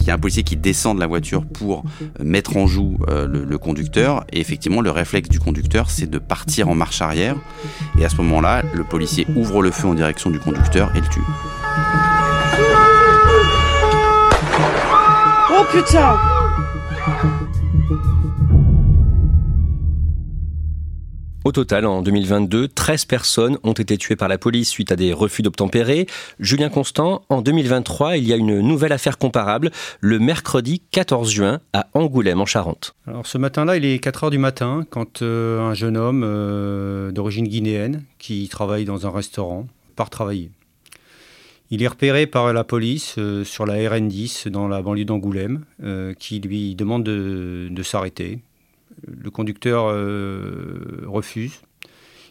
Il 0.00 0.06
y 0.06 0.10
a 0.10 0.14
un 0.14 0.18
policier 0.18 0.42
qui 0.42 0.56
descend 0.56 0.96
de 0.96 1.00
la 1.00 1.06
voiture 1.06 1.44
pour 1.44 1.84
mettre 2.18 2.56
en 2.56 2.66
joue 2.66 2.96
euh, 3.08 3.26
le, 3.26 3.44
le 3.44 3.58
conducteur. 3.58 4.24
Et 4.32 4.40
effectivement, 4.40 4.80
le 4.80 4.90
réflexe 4.90 5.28
du 5.28 5.38
conducteur, 5.38 5.90
c'est 5.90 6.08
de 6.08 6.18
partir 6.18 6.70
en 6.70 6.74
marche 6.74 7.02
arrière. 7.02 7.36
Et 7.98 8.06
à 8.06 8.08
ce 8.08 8.16
moment-là, 8.16 8.62
le 8.72 8.84
policier 8.84 9.26
ouvre 9.34 9.62
le 9.62 9.70
feu 9.70 9.88
en 9.88 9.94
direction 9.94 10.30
du 10.30 10.38
conducteur 10.38 10.90
et 10.94 11.00
le 11.00 11.06
tue. 11.08 11.20
Oh 15.50 15.64
putain 15.72 16.16
Au 21.44 21.52
total, 21.52 21.84
en 21.84 22.00
2022, 22.00 22.68
13 22.68 23.04
personnes 23.04 23.58
ont 23.64 23.74
été 23.74 23.98
tuées 23.98 24.16
par 24.16 24.28
la 24.28 24.38
police 24.38 24.70
suite 24.70 24.90
à 24.90 24.96
des 24.96 25.12
refus 25.12 25.42
d'obtempérer. 25.42 26.06
Julien 26.40 26.70
Constant, 26.70 27.22
en 27.28 27.42
2023, 27.42 28.16
il 28.16 28.26
y 28.26 28.32
a 28.32 28.36
une 28.36 28.60
nouvelle 28.60 28.92
affaire 28.92 29.18
comparable, 29.18 29.70
le 30.00 30.18
mercredi 30.18 30.80
14 30.90 31.30
juin 31.30 31.60
à 31.74 31.86
Angoulême, 31.92 32.40
en 32.40 32.46
Charente. 32.46 32.94
Alors 33.06 33.26
ce 33.26 33.36
matin-là, 33.36 33.76
il 33.76 33.84
est 33.84 33.98
4 33.98 34.24
heures 34.24 34.30
du 34.30 34.38
matin 34.38 34.86
quand 34.88 35.20
euh, 35.20 35.60
un 35.60 35.74
jeune 35.74 35.98
homme 35.98 36.22
euh, 36.24 37.12
d'origine 37.12 37.46
guinéenne 37.46 38.04
qui 38.18 38.48
travaille 38.48 38.86
dans 38.86 39.06
un 39.06 39.10
restaurant 39.10 39.66
part 39.96 40.08
travailler. 40.08 40.50
Il 41.70 41.82
est 41.82 41.88
repéré 41.88 42.26
par 42.26 42.54
la 42.54 42.64
police 42.64 43.16
euh, 43.18 43.44
sur 43.44 43.66
la 43.66 43.74
RN10 43.74 44.48
dans 44.48 44.66
la 44.66 44.80
banlieue 44.80 45.04
d'Angoulême 45.04 45.66
qui 46.18 46.40
lui 46.40 46.74
demande 46.74 47.04
de 47.04 47.82
s'arrêter 47.82 48.38
le 49.06 49.30
conducteur 49.30 49.86
euh, 49.88 51.02
refuse. 51.06 51.60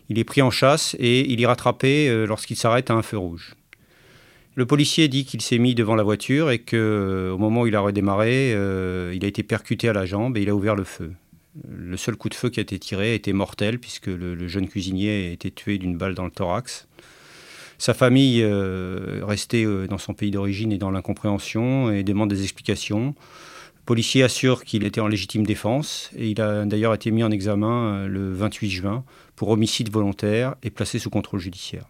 Il 0.09 0.19
est 0.19 0.23
pris 0.23 0.41
en 0.41 0.51
chasse 0.51 0.95
et 0.99 1.31
il 1.31 1.41
est 1.41 1.45
rattrapé 1.45 2.09
euh, 2.09 2.25
lorsqu'il 2.25 2.57
s'arrête 2.57 2.91
à 2.91 2.93
un 2.93 3.01
feu 3.01 3.17
rouge. 3.17 3.55
Le 4.55 4.65
policier 4.65 5.07
dit 5.07 5.25
qu'il 5.25 5.41
s'est 5.41 5.57
mis 5.57 5.73
devant 5.73 5.95
la 5.95 6.03
voiture 6.03 6.51
et 6.51 6.59
qu'au 6.59 6.75
euh, 6.75 7.37
moment 7.37 7.61
où 7.61 7.67
il 7.67 7.75
a 7.75 7.79
redémarré, 7.79 8.51
il 8.51 9.25
a 9.25 9.27
été 9.27 9.41
percuté 9.43 9.89
à 9.89 9.93
la 9.93 10.05
jambe 10.05 10.37
et 10.37 10.41
il 10.41 10.49
a 10.49 10.55
ouvert 10.55 10.75
le 10.75 10.83
feu. 10.83 11.11
Le 11.67 11.97
seul 11.97 12.15
coup 12.15 12.29
de 12.29 12.35
feu 12.35 12.49
qui 12.49 12.59
a 12.59 12.63
été 12.63 12.77
tiré 12.79 13.15
était 13.15 13.33
mortel 13.33 13.79
puisque 13.79 14.07
le, 14.07 14.47
jeune 14.47 14.67
cuisinier 14.67 15.29
a 15.29 15.31
été 15.31 15.51
tué 15.51 15.77
d'une 15.77 15.97
balle 15.97 16.15
dans 16.15 16.25
le 16.25 16.31
thorax. 16.31 16.87
Sa 17.77 17.93
famille, 17.93 18.43
restée 19.21 19.65
dans 19.87 19.97
son 19.97 20.13
pays 20.13 20.31
d'origine, 20.31 20.71
est 20.71 20.77
dans 20.77 20.91
l'incompréhension 20.91 21.91
et 21.91 22.03
demande 22.03 22.29
des 22.29 22.43
explications 22.43 23.13
policier 23.85 24.23
assure 24.23 24.63
qu'il 24.63 24.85
était 24.85 25.01
en 25.01 25.07
légitime 25.07 25.45
défense 25.45 26.09
et 26.15 26.29
il 26.29 26.41
a 26.41 26.65
d'ailleurs 26.65 26.93
été 26.93 27.11
mis 27.11 27.23
en 27.23 27.31
examen 27.31 27.93
euh, 27.93 28.07
le 28.07 28.31
28 28.31 28.69
juin 28.69 29.03
pour 29.35 29.49
homicide 29.49 29.91
volontaire 29.91 30.55
et 30.63 30.69
placé 30.69 30.99
sous 30.99 31.09
contrôle 31.09 31.39
judiciaire. 31.39 31.85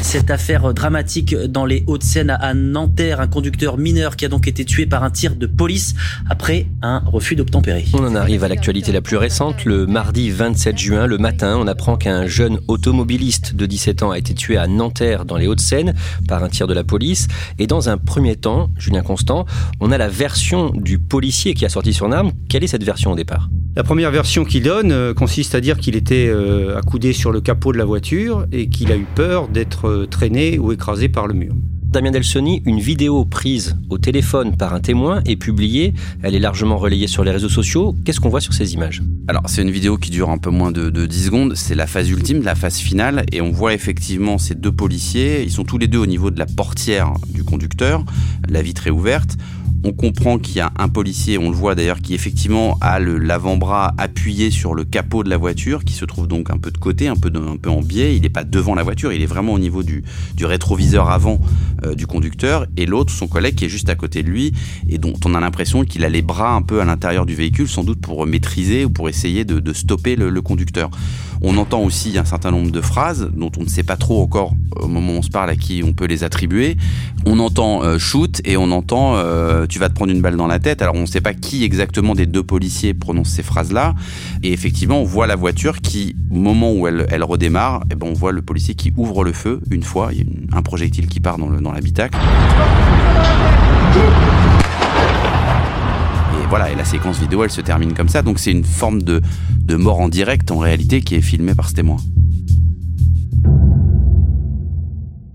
Cette 0.00 0.30
affaire 0.30 0.72
dramatique 0.72 1.34
dans 1.34 1.66
les 1.66 1.84
Hauts-de-Seine 1.86 2.30
à 2.30 2.54
Nanterre, 2.54 3.20
un 3.20 3.26
conducteur 3.26 3.78
mineur 3.78 4.16
qui 4.16 4.24
a 4.24 4.28
donc 4.28 4.46
été 4.46 4.64
tué 4.64 4.86
par 4.86 5.02
un 5.02 5.10
tir 5.10 5.36
de 5.36 5.46
police 5.46 5.94
après 6.30 6.66
un 6.82 7.00
refus 7.00 7.36
d'obtempérer. 7.36 7.84
On 7.92 8.04
en 8.04 8.14
arrive 8.14 8.44
à 8.44 8.48
l'actualité 8.48 8.92
la 8.92 9.02
plus 9.02 9.16
récente. 9.16 9.64
Le 9.64 9.86
mardi 9.86 10.30
27 10.30 10.78
juin, 10.78 11.06
le 11.06 11.18
matin, 11.18 11.58
on 11.60 11.66
apprend 11.66 11.96
qu'un 11.96 12.26
jeune 12.26 12.60
automobiliste 12.68 13.54
de 13.54 13.66
17 13.66 14.02
ans 14.02 14.10
a 14.12 14.18
été 14.18 14.34
tué 14.34 14.56
à 14.56 14.66
Nanterre 14.66 15.24
dans 15.24 15.36
les 15.36 15.46
Hauts-de-Seine 15.46 15.94
par 16.26 16.44
un 16.44 16.48
tir 16.48 16.66
de 16.66 16.74
la 16.74 16.84
police. 16.84 17.28
Et 17.58 17.66
dans 17.66 17.88
un 17.88 17.98
premier 17.98 18.36
temps, 18.36 18.70
Julien 18.78 19.02
Constant, 19.02 19.46
on 19.80 19.90
a 19.90 19.98
la 19.98 20.08
version 20.08 20.70
du 20.70 20.98
policier 20.98 21.54
qui 21.54 21.66
a 21.66 21.68
sorti 21.68 21.92
son 21.92 22.12
arme. 22.12 22.32
Quelle 22.48 22.64
est 22.64 22.68
cette 22.68 22.84
version 22.84 23.12
au 23.12 23.16
départ? 23.16 23.50
La 23.76 23.84
première 23.84 24.10
version 24.10 24.44
qu'il 24.44 24.64
donne 24.64 24.90
euh, 24.90 25.14
consiste 25.14 25.54
à 25.54 25.60
dire 25.60 25.78
qu'il 25.78 25.94
était 25.94 26.26
euh, 26.28 26.77
accoudé 26.78 27.12
sur 27.12 27.32
le 27.32 27.40
capot 27.40 27.72
de 27.72 27.78
la 27.78 27.84
voiture 27.84 28.46
et 28.52 28.68
qu'il 28.68 28.90
a 28.92 28.96
eu 28.96 29.06
peur 29.14 29.48
d'être 29.48 29.88
euh, 29.88 30.06
traîné 30.06 30.58
ou 30.58 30.72
écrasé 30.72 31.08
par 31.08 31.26
le 31.26 31.34
mur. 31.34 31.54
Damien 31.90 32.10
Delsoni, 32.10 32.62
une 32.66 32.80
vidéo 32.80 33.24
prise 33.24 33.74
au 33.88 33.96
téléphone 33.96 34.54
par 34.56 34.74
un 34.74 34.80
témoin 34.80 35.22
est 35.24 35.36
publiée. 35.36 35.94
Elle 36.22 36.34
est 36.34 36.38
largement 36.38 36.76
relayée 36.76 37.06
sur 37.06 37.24
les 37.24 37.30
réseaux 37.30 37.48
sociaux. 37.48 37.96
Qu'est-ce 38.04 38.20
qu'on 38.20 38.28
voit 38.28 38.42
sur 38.42 38.52
ces 38.52 38.74
images? 38.74 39.02
Alors, 39.26 39.44
c'est 39.46 39.62
une 39.62 39.70
vidéo 39.70 39.96
qui 39.96 40.10
dure 40.10 40.28
un 40.28 40.36
peu 40.36 40.50
moins 40.50 40.70
de, 40.70 40.90
de 40.90 41.06
10 41.06 41.24
secondes. 41.24 41.54
C'est 41.56 41.74
la 41.74 41.86
phase 41.86 42.10
ultime, 42.10 42.42
la 42.42 42.54
phase 42.54 42.76
finale. 42.76 43.24
Et 43.32 43.40
on 43.40 43.50
voit 43.50 43.72
effectivement 43.72 44.36
ces 44.36 44.54
deux 44.54 44.70
policiers. 44.70 45.42
Ils 45.42 45.50
sont 45.50 45.64
tous 45.64 45.78
les 45.78 45.86
deux 45.86 45.98
au 45.98 46.06
niveau 46.06 46.30
de 46.30 46.38
la 46.38 46.44
portière 46.44 47.14
du 47.30 47.42
conducteur. 47.42 48.04
La 48.50 48.60
vitre 48.60 48.86
est 48.86 48.90
ouverte. 48.90 49.38
On 49.84 49.92
comprend 49.92 50.38
qu'il 50.38 50.56
y 50.56 50.60
a 50.60 50.72
un 50.76 50.88
policier, 50.88 51.38
on 51.38 51.50
le 51.50 51.56
voit 51.56 51.74
d'ailleurs, 51.76 52.00
qui 52.00 52.14
effectivement 52.14 52.76
a 52.80 52.98
l'avant-bras 52.98 53.94
appuyé 53.96 54.50
sur 54.50 54.74
le 54.74 54.84
capot 54.84 55.22
de 55.22 55.30
la 55.30 55.36
voiture, 55.36 55.84
qui 55.84 55.94
se 55.94 56.04
trouve 56.04 56.26
donc 56.26 56.50
un 56.50 56.58
peu 56.58 56.72
de 56.72 56.78
côté, 56.78 57.06
un 57.06 57.14
peu, 57.14 57.30
en 57.68 57.80
biais. 57.80 58.16
Il 58.16 58.22
n'est 58.22 58.28
pas 58.28 58.42
devant 58.44 58.74
la 58.74 58.82
voiture, 58.82 59.12
il 59.12 59.22
est 59.22 59.26
vraiment 59.26 59.52
au 59.52 59.58
niveau 59.58 59.82
du, 59.84 60.02
rétroviseur 60.40 61.10
avant 61.10 61.40
euh, 61.84 61.94
du 61.94 62.06
conducteur. 62.06 62.66
Et 62.76 62.86
l'autre, 62.86 63.12
son 63.12 63.28
collègue, 63.28 63.54
qui 63.54 63.66
est 63.66 63.68
juste 63.68 63.88
à 63.88 63.94
côté 63.94 64.22
de 64.22 64.28
lui, 64.28 64.52
et 64.88 64.98
dont 64.98 65.14
on 65.24 65.34
a 65.34 65.40
l'impression 65.40 65.84
qu'il 65.84 66.04
a 66.04 66.08
les 66.08 66.22
bras 66.22 66.54
un 66.54 66.62
peu 66.62 66.80
à 66.80 66.84
l'intérieur 66.84 67.24
du 67.24 67.34
véhicule, 67.34 67.68
sans 67.68 67.84
doute 67.84 68.00
pour 68.00 68.26
maîtriser 68.26 68.84
ou 68.84 68.90
pour 68.90 69.08
essayer 69.08 69.44
de, 69.44 69.72
stopper 69.72 70.16
le, 70.16 70.42
conducteur. 70.42 70.90
On 71.42 71.56
entend 71.56 71.82
aussi 71.82 72.18
un 72.18 72.24
certain 72.24 72.50
nombre 72.50 72.70
de 72.70 72.80
phrases 72.80 73.30
dont 73.34 73.50
on 73.58 73.62
ne 73.62 73.68
sait 73.68 73.82
pas 73.82 73.96
trop 73.96 74.22
encore 74.22 74.54
au 74.76 74.88
moment 74.88 75.12
où 75.12 75.16
on 75.16 75.22
se 75.22 75.30
parle 75.30 75.50
à 75.50 75.56
qui 75.56 75.82
on 75.84 75.92
peut 75.92 76.06
les 76.06 76.24
attribuer. 76.24 76.76
On 77.26 77.38
entend 77.38 77.82
euh, 77.82 77.98
shoot 77.98 78.40
et 78.44 78.56
on 78.56 78.70
entend 78.70 79.16
euh, 79.16 79.66
tu 79.66 79.78
vas 79.78 79.88
te 79.88 79.94
prendre 79.94 80.12
une 80.12 80.20
balle 80.20 80.36
dans 80.36 80.46
la 80.46 80.58
tête. 80.58 80.82
Alors 80.82 80.94
on 80.94 81.02
ne 81.02 81.06
sait 81.06 81.20
pas 81.20 81.34
qui 81.34 81.64
exactement 81.64 82.14
des 82.14 82.26
deux 82.26 82.42
policiers 82.42 82.94
prononce 82.94 83.28
ces 83.28 83.42
phrases-là. 83.42 83.94
Et 84.42 84.52
effectivement, 84.52 85.00
on 85.00 85.04
voit 85.04 85.26
la 85.26 85.36
voiture 85.36 85.80
qui, 85.80 86.16
au 86.30 86.36
moment 86.36 86.72
où 86.72 86.86
elle, 86.86 87.22
redémarre, 87.22 87.84
eh 87.90 87.94
ben 87.94 88.06
on 88.08 88.14
voit 88.14 88.32
le 88.32 88.42
policier 88.42 88.74
qui 88.74 88.92
ouvre 88.96 89.24
le 89.24 89.32
feu 89.32 89.60
une 89.70 89.82
fois. 89.82 90.10
Il 90.12 90.18
y 90.18 90.22
a 90.22 90.56
un 90.56 90.62
projectile 90.62 91.06
qui 91.06 91.20
part 91.20 91.38
dans 91.38 91.72
l'habitacle. 91.72 92.18
Voilà, 96.48 96.70
et 96.70 96.74
la 96.74 96.84
séquence 96.84 97.18
vidéo, 97.18 97.44
elle 97.44 97.50
se 97.50 97.60
termine 97.60 97.92
comme 97.92 98.08
ça. 98.08 98.22
Donc 98.22 98.38
c'est 98.38 98.52
une 98.52 98.64
forme 98.64 99.02
de, 99.02 99.20
mort 99.76 100.00
en 100.00 100.08
direct 100.08 100.50
en 100.50 100.58
réalité 100.58 101.02
qui 101.02 101.14
est 101.14 101.20
filmée 101.20 101.54
par 101.54 101.68
ce 101.68 101.74
témoin. 101.74 101.98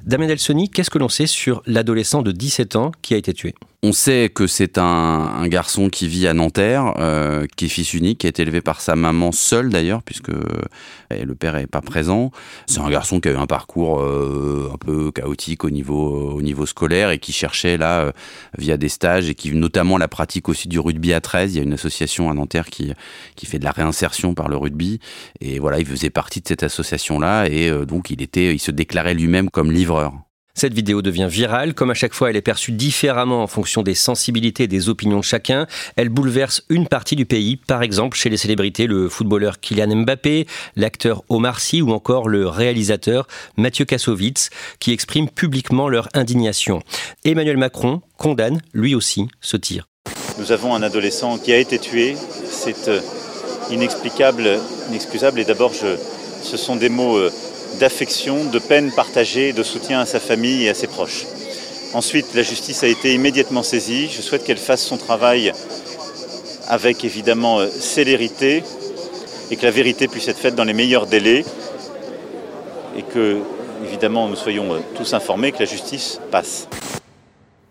Damien 0.05 0.27
Delsoni, 0.27 0.69
qu'est-ce 0.69 0.89
que 0.89 0.97
l'on 0.97 1.09
sait 1.09 1.27
sur 1.27 1.61
l'adolescent 1.65 2.23
de 2.23 2.31
17 2.31 2.75
ans 2.75 2.91
qui 3.01 3.13
a 3.13 3.17
été 3.17 3.33
tué? 3.33 3.53
On 3.85 3.91
sait 3.91 4.31
que 4.33 4.47
c'est 4.47 4.77
un, 4.77 5.45
garçon 5.47 5.89
qui 5.89 6.07
vit 6.07 6.25
à 6.25 6.33
Nanterre, 6.33 6.93
euh, 6.99 7.45
qui 7.57 7.65
est 7.65 7.67
fils 7.67 7.93
unique, 7.93 8.19
qui 8.19 8.27
a 8.27 8.29
été 8.29 8.41
élevé 8.41 8.61
par 8.61 8.79
sa 8.79 8.95
maman 8.95 9.33
seule 9.33 9.69
d'ailleurs, 9.69 10.01
puisque 10.03 10.29
euh, 10.29 10.41
le 11.11 11.35
père 11.35 11.55
n'est 11.55 11.67
pas 11.67 11.81
présent. 11.81 12.31
C'est 12.65 12.79
un 12.79 12.89
garçon 12.89 13.19
qui 13.19 13.27
a 13.27 13.33
eu 13.33 13.35
un 13.35 13.45
parcours 13.45 13.99
euh, 13.99 14.71
un 14.73 14.77
peu 14.77 15.11
chaotique 15.11 15.65
au 15.65 15.69
niveau, 15.69 16.31
au 16.31 16.41
niveau 16.41 16.65
scolaire 16.65 17.11
et 17.11 17.19
qui 17.19 17.33
cherchait 17.33 17.75
là, 17.75 18.13
via 18.57 18.77
des 18.77 18.87
stages, 18.87 19.29
et 19.29 19.35
qui 19.35 19.51
notamment 19.51 19.97
la 19.97 20.07
pratique 20.07 20.47
aussi 20.47 20.69
du 20.69 20.79
rugby 20.79 21.13
à 21.13 21.19
13. 21.19 21.53
Il 21.53 21.57
y 21.57 21.59
a 21.59 21.63
une 21.63 21.73
association 21.73 22.31
à 22.31 22.33
Nanterre 22.33 22.67
qui, 22.67 22.93
qui 23.35 23.45
fait 23.45 23.59
de 23.59 23.65
la 23.65 23.71
réinsertion 23.71 24.33
par 24.33 24.47
le 24.47 24.55
rugby. 24.55 25.01
Et 25.41 25.59
voilà, 25.59 25.79
il 25.79 25.85
faisait 25.85 26.09
partie 26.09 26.39
de 26.39 26.47
cette 26.47 26.63
association-là, 26.63 27.47
et 27.47 27.69
donc 27.85 28.11
il, 28.11 28.21
était, 28.21 28.55
il 28.55 28.59
se 28.59 28.71
déclarait 28.71 29.13
lui-même 29.13 29.49
comme 29.49 29.73
livreur. 29.73 30.13
Cette 30.55 30.75
vidéo 30.75 31.01
devient 31.01 31.27
virale. 31.29 31.73
Comme 31.73 31.89
à 31.89 31.95
chaque 31.95 32.13
fois, 32.13 32.29
elle 32.29 32.35
est 32.35 32.41
perçue 32.41 32.71
différemment 32.71 33.41
en 33.41 33.47
fonction 33.47 33.81
des 33.81 33.95
sensibilités 33.95 34.63
et 34.63 34.67
des 34.67 34.87
opinions 34.87 35.17
de 35.17 35.23
chacun. 35.23 35.65
Elle 35.95 36.09
bouleverse 36.09 36.61
une 36.69 36.87
partie 36.87 37.15
du 37.15 37.25
pays. 37.25 37.57
Par 37.57 37.81
exemple, 37.81 38.15
chez 38.15 38.29
les 38.29 38.37
célébrités, 38.37 38.85
le 38.85 39.09
footballeur 39.09 39.59
Kylian 39.59 40.03
Mbappé, 40.03 40.45
l'acteur 40.75 41.23
Omar 41.27 41.59
Sy 41.59 41.81
ou 41.81 41.91
encore 41.91 42.29
le 42.29 42.47
réalisateur 42.47 43.27
Mathieu 43.57 43.85
Kassovitz 43.85 44.51
qui 44.79 44.91
expriment 44.91 45.29
publiquement 45.29 45.89
leur 45.89 46.07
indignation. 46.13 46.83
Emmanuel 47.25 47.57
Macron 47.57 48.01
condamne 48.17 48.61
lui 48.73 48.93
aussi 48.93 49.27
ce 49.41 49.57
tir. 49.57 49.87
Nous 50.37 50.51
avons 50.51 50.75
un 50.75 50.83
adolescent 50.83 51.39
qui 51.39 51.51
a 51.51 51.57
été 51.57 51.79
tué. 51.79 52.15
C'est 52.45 52.89
euh, 52.89 53.01
inexplicable, 53.71 54.59
inexcusable. 54.89 55.39
Et 55.39 55.45
d'abord, 55.45 55.73
ce 55.73 56.57
sont 56.57 56.75
des 56.75 56.89
mots 56.89 57.17
euh, 57.17 57.31
d'affection, 57.79 58.45
de 58.45 58.59
peine 58.59 58.91
partagée, 58.91 59.53
de 59.53 59.63
soutien 59.63 59.99
à 59.99 60.05
sa 60.05 60.19
famille 60.19 60.65
et 60.65 60.69
à 60.69 60.73
ses 60.73 60.87
proches. 60.87 61.25
Ensuite, 61.93 62.33
la 62.33 62.41
justice 62.41 62.83
a 62.83 62.87
été 62.87 63.13
immédiatement 63.13 63.63
saisie. 63.63 64.09
Je 64.09 64.21
souhaite 64.21 64.43
qu'elle 64.43 64.57
fasse 64.57 64.83
son 64.83 64.97
travail 64.97 65.53
avec 66.67 67.03
évidemment 67.03 67.59
euh, 67.59 67.67
célérité 67.67 68.63
et 69.51 69.55
que 69.55 69.63
la 69.63 69.71
vérité 69.71 70.07
puisse 70.07 70.27
être 70.27 70.39
faite 70.39 70.55
dans 70.55 70.63
les 70.63 70.73
meilleurs 70.73 71.05
délais 71.05 71.45
et 72.97 73.03
que 73.03 73.39
évidemment 73.83 74.27
nous 74.27 74.35
soyons 74.35 74.81
tous 74.95 75.13
informés 75.13 75.51
que 75.51 75.59
la 75.59 75.65
justice 75.65 76.19
passe. 76.31 76.67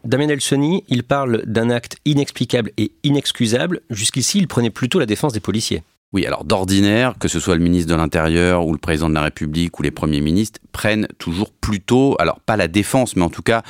Damien 0.04 0.28
Elsoni, 0.28 0.84
il 0.88 1.04
parle 1.04 1.42
d'un 1.46 1.70
acte 1.70 1.96
inexplicable 2.04 2.72
et 2.76 2.90
inexcusable. 3.04 3.82
Jusqu'ici, 3.88 4.38
il 4.38 4.48
prenait 4.48 4.70
plutôt 4.70 4.98
la 4.98 5.06
défense 5.06 5.32
des 5.32 5.40
policiers. 5.40 5.82
Oui, 6.12 6.26
alors 6.26 6.44
d'ordinaire, 6.44 7.14
que 7.18 7.26
ce 7.26 7.40
soit 7.40 7.54
le 7.56 7.62
ministre 7.62 7.90
de 7.90 7.96
l'Intérieur 7.96 8.66
ou 8.66 8.72
le 8.72 8.78
président 8.78 9.08
de 9.08 9.14
la 9.14 9.22
République 9.22 9.78
ou 9.78 9.82
les 9.82 9.90
premiers 9.90 10.20
ministres, 10.20 10.60
prennent 10.70 11.08
toujours 11.18 11.50
plutôt, 11.52 12.16
alors 12.18 12.40
pas 12.40 12.56
la 12.58 12.68
défense, 12.68 13.16
mais 13.16 13.22
en 13.22 13.30
tout 13.30 13.42
cas 13.42 13.62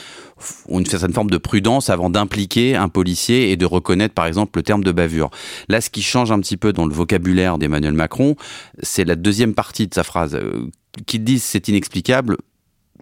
une 0.68 0.84
certaine 0.84 1.12
forme 1.12 1.30
de 1.30 1.38
prudence 1.38 1.88
avant 1.88 2.10
d'impliquer 2.10 2.74
un 2.74 2.88
policier 2.88 3.52
et 3.52 3.56
de 3.56 3.64
reconnaître 3.64 4.14
par 4.14 4.26
exemple 4.26 4.58
le 4.58 4.64
terme 4.64 4.82
de 4.82 4.90
bavure. 4.90 5.30
Là, 5.68 5.80
ce 5.80 5.88
qui 5.88 6.02
change 6.02 6.32
un 6.32 6.40
petit 6.40 6.56
peu 6.56 6.72
dans 6.72 6.86
le 6.86 6.92
vocabulaire 6.92 7.58
d'Emmanuel 7.58 7.92
Macron, 7.94 8.34
c'est 8.82 9.04
la 9.04 9.14
deuxième 9.14 9.54
partie 9.54 9.86
de 9.86 9.94
sa 9.94 10.02
phrase. 10.02 10.34
Euh, 10.34 10.66
Qu'ils 11.06 11.24
disent 11.24 11.42
c'est 11.42 11.68
inexplicable, 11.68 12.36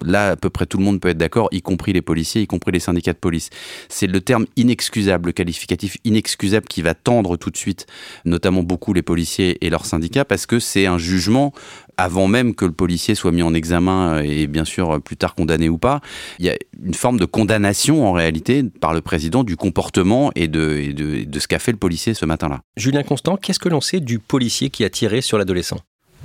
là, 0.05 0.31
à 0.31 0.35
peu 0.35 0.49
près 0.49 0.65
tout 0.65 0.77
le 0.77 0.83
monde 0.83 0.99
peut 0.99 1.09
être 1.09 1.17
d'accord, 1.17 1.49
y 1.51 1.61
compris 1.61 1.93
les 1.93 2.01
policiers, 2.01 2.41
y 2.41 2.47
compris 2.47 2.71
les 2.71 2.79
syndicats 2.79 3.13
de 3.13 3.17
police. 3.17 3.49
C'est 3.89 4.07
le 4.07 4.21
terme 4.21 4.45
inexcusable, 4.55 5.27
le 5.27 5.33
qualificatif 5.33 5.97
inexcusable 6.03 6.67
qui 6.67 6.81
va 6.81 6.93
tendre 6.93 7.37
tout 7.37 7.49
de 7.49 7.57
suite, 7.57 7.87
notamment 8.25 8.63
beaucoup 8.63 8.93
les 8.93 9.01
policiers 9.01 9.63
et 9.65 9.69
leurs 9.69 9.85
syndicats, 9.85 10.25
parce 10.25 10.45
que 10.45 10.59
c'est 10.59 10.85
un 10.85 10.97
jugement 10.97 11.53
avant 11.97 12.27
même 12.27 12.55
que 12.55 12.65
le 12.65 12.71
policier 12.71 13.15
soit 13.15 13.31
mis 13.31 13.43
en 13.43 13.53
examen 13.53 14.21
et 14.21 14.47
bien 14.47 14.65
sûr 14.65 15.01
plus 15.01 15.17
tard 15.17 15.35
condamné 15.35 15.69
ou 15.69 15.77
pas, 15.77 16.01
il 16.39 16.45
y 16.45 16.49
a 16.49 16.55
une 16.83 16.93
forme 16.93 17.19
de 17.19 17.25
condamnation 17.25 18.05
en 18.05 18.11
réalité 18.11 18.63
par 18.63 18.93
le 18.93 19.01
président 19.01 19.43
du 19.43 19.55
comportement 19.55 20.31
et 20.35 20.47
de, 20.47 20.91
de, 20.93 21.23
de 21.25 21.39
ce 21.39 21.47
qu'a 21.47 21.59
fait 21.59 21.71
le 21.71 21.77
policier 21.77 22.13
ce 22.13 22.25
matin-là. 22.25 22.61
Julien 22.77 23.03
Constant, 23.03 23.37
qu'est-ce 23.37 23.59
que 23.59 23.69
l'on 23.69 23.81
sait 23.81 23.99
du 23.99 24.19
policier 24.19 24.69
qui 24.69 24.83
a 24.83 24.89
tiré 24.89 25.21
sur 25.21 25.37
l'adolescent? 25.37 25.77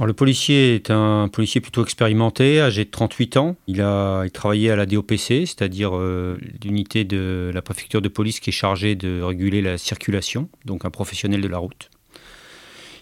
Le 0.05 0.13
policier 0.13 0.75
est 0.75 0.91
un 0.91 1.29
policier 1.29 1.63
plutôt 1.63 1.83
expérimenté, 1.83 2.61
âgé 2.61 2.85
de 2.85 2.91
38 2.91 3.37
ans. 3.39 3.57
Il 3.67 3.81
a 3.81 4.25
travaillé 4.31 4.71
à 4.71 4.77
la 4.77 4.85
DOPC, 4.85 5.47
c'est-à-dire 5.47 5.97
euh, 5.97 6.39
l'unité 6.63 7.05
de 7.05 7.51
la 7.55 7.63
préfecture 7.63 8.03
de 8.03 8.09
police 8.09 8.41
qui 8.41 8.51
est 8.51 8.53
chargée 8.53 8.95
de 8.95 9.23
réguler 9.23 9.63
la 9.63 9.79
circulation, 9.79 10.51
donc 10.67 10.85
un 10.85 10.91
professionnel 10.91 11.41
de 11.41 11.49
la 11.49 11.59
route. 11.59 11.89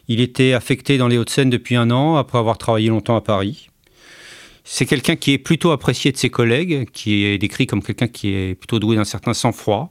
Il 0.07 0.21
était 0.21 0.53
affecté 0.53 0.97
dans 0.99 1.09
les 1.09 1.19
Hauts-de-Seine 1.19 1.51
depuis 1.51 1.75
un 1.75 1.91
an, 1.91 2.17
après 2.17 2.39
avoir 2.39 2.59
travaillé 2.59 2.91
longtemps 2.91 3.17
à 3.17 3.23
Paris. 3.23 3.71
C'est 4.63 4.87
quelqu'un 4.87 5.17
qui 5.17 5.33
est 5.33 5.39
plutôt 5.39 5.73
apprécié 5.73 6.13
de 6.13 6.17
ses 6.17 6.31
collègues, 6.31 6.89
qui 6.93 7.25
est 7.25 7.39
décrit 7.39 7.67
comme 7.67 7.83
quelqu'un 7.83 8.09
qui 8.09 8.35
est 8.35 8.55
plutôt 8.55 8.79
doué 8.79 8.97
d'un 8.97 9.05
certain 9.05 9.35
sang-froid, 9.35 9.91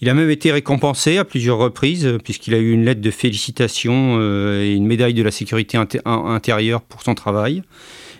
il 0.00 0.08
a 0.08 0.14
même 0.14 0.30
été 0.30 0.50
récompensé 0.50 1.18
à 1.18 1.24
plusieurs 1.24 1.58
reprises, 1.58 2.06
euh, 2.06 2.18
puisqu'il 2.18 2.54
a 2.54 2.58
eu 2.58 2.72
une 2.72 2.84
lettre 2.84 3.02
de 3.02 3.10
félicitations 3.10 4.16
euh, 4.18 4.62
et 4.62 4.72
une 4.72 4.86
médaille 4.86 5.14
de 5.14 5.22
la 5.22 5.30
sécurité 5.30 5.78
intérieure 6.04 6.80
pour 6.80 7.02
son 7.02 7.14
travail, 7.14 7.62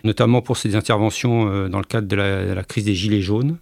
notamment 0.04 0.42
pour 0.42 0.58
ses 0.58 0.76
interventions 0.76 1.50
euh, 1.50 1.68
dans 1.68 1.78
le 1.78 1.84
cadre 1.84 2.06
de 2.06 2.16
la, 2.16 2.62
crise 2.64 2.84
des 2.84 2.94
Gilets 2.94 3.22
jaunes. 3.22 3.56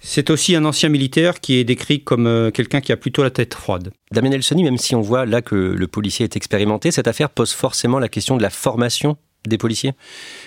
C'est 0.00 0.30
aussi 0.30 0.56
un 0.56 0.64
ancien 0.64 0.88
militaire 0.88 1.38
qui 1.38 1.54
est 1.54 1.64
décrit 1.64 2.02
comme 2.02 2.50
quelqu'un 2.52 2.80
qui 2.80 2.90
a 2.90 2.96
plutôt 2.96 3.22
la 3.22 3.30
tête 3.30 3.54
froide. 3.54 3.92
Damien 4.10 4.32
Elsoni, 4.32 4.64
même 4.64 4.76
si 4.76 4.96
on 4.96 5.00
voit 5.00 5.26
là 5.26 5.42
que 5.42 5.54
le 5.54 5.86
policier 5.86 6.24
est 6.24 6.34
expérimenté, 6.34 6.90
cette 6.90 7.06
affaire 7.06 7.30
pose 7.30 7.52
forcément 7.52 8.00
la 8.00 8.08
question 8.08 8.36
de 8.36 8.42
la 8.42 8.50
formation 8.50 9.16
des 9.46 9.58
policiers 9.58 9.92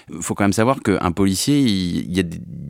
Il 0.09 0.21
faut 0.21 0.35
quand 0.35 0.43
même 0.45 0.53
savoir 0.53 0.81
qu'un 0.81 1.11
policier, 1.11 1.59
il 1.59 2.15
y 2.15 2.19
a 2.19 2.23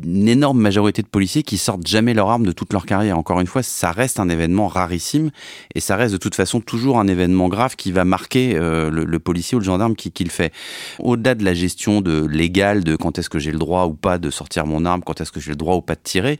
une 0.03 0.27
énorme 0.27 0.59
majorité 0.59 1.01
de 1.01 1.07
policiers 1.07 1.43
qui 1.43 1.57
sortent 1.57 1.85
jamais 1.85 2.13
leur 2.13 2.29
arme 2.29 2.45
de 2.45 2.51
toute 2.51 2.73
leur 2.73 2.85
carrière. 2.85 3.17
Encore 3.17 3.39
une 3.39 3.47
fois, 3.47 3.63
ça 3.63 3.91
reste 3.91 4.19
un 4.19 4.29
événement 4.29 4.67
rarissime 4.67 5.31
et 5.75 5.79
ça 5.79 5.95
reste 5.95 6.13
de 6.13 6.17
toute 6.17 6.35
façon 6.35 6.61
toujours 6.61 6.99
un 6.99 7.07
événement 7.07 7.47
grave 7.47 7.75
qui 7.75 7.91
va 7.91 8.05
marquer 8.05 8.55
euh, 8.55 8.89
le, 8.89 9.19
policier 9.19 9.55
ou 9.55 9.59
le 9.59 9.65
gendarme 9.65 9.95
qui, 9.95 10.23
le 10.23 10.29
fait. 10.29 10.51
Au-delà 10.99 11.35
de 11.35 11.43
la 11.43 11.53
gestion 11.53 12.01
de 12.01 12.25
légale 12.25 12.83
de 12.83 12.95
quand 12.95 13.19
est-ce 13.19 13.29
que 13.29 13.39
j'ai 13.39 13.51
le 13.51 13.59
droit 13.59 13.85
ou 13.85 13.93
pas 13.93 14.17
de 14.17 14.29
sortir 14.29 14.65
mon 14.65 14.85
arme, 14.85 15.01
quand 15.03 15.21
est-ce 15.21 15.31
que 15.31 15.39
j'ai 15.39 15.51
le 15.51 15.57
droit 15.57 15.75
ou 15.75 15.81
pas 15.81 15.95
de 15.95 16.01
tirer, 16.03 16.39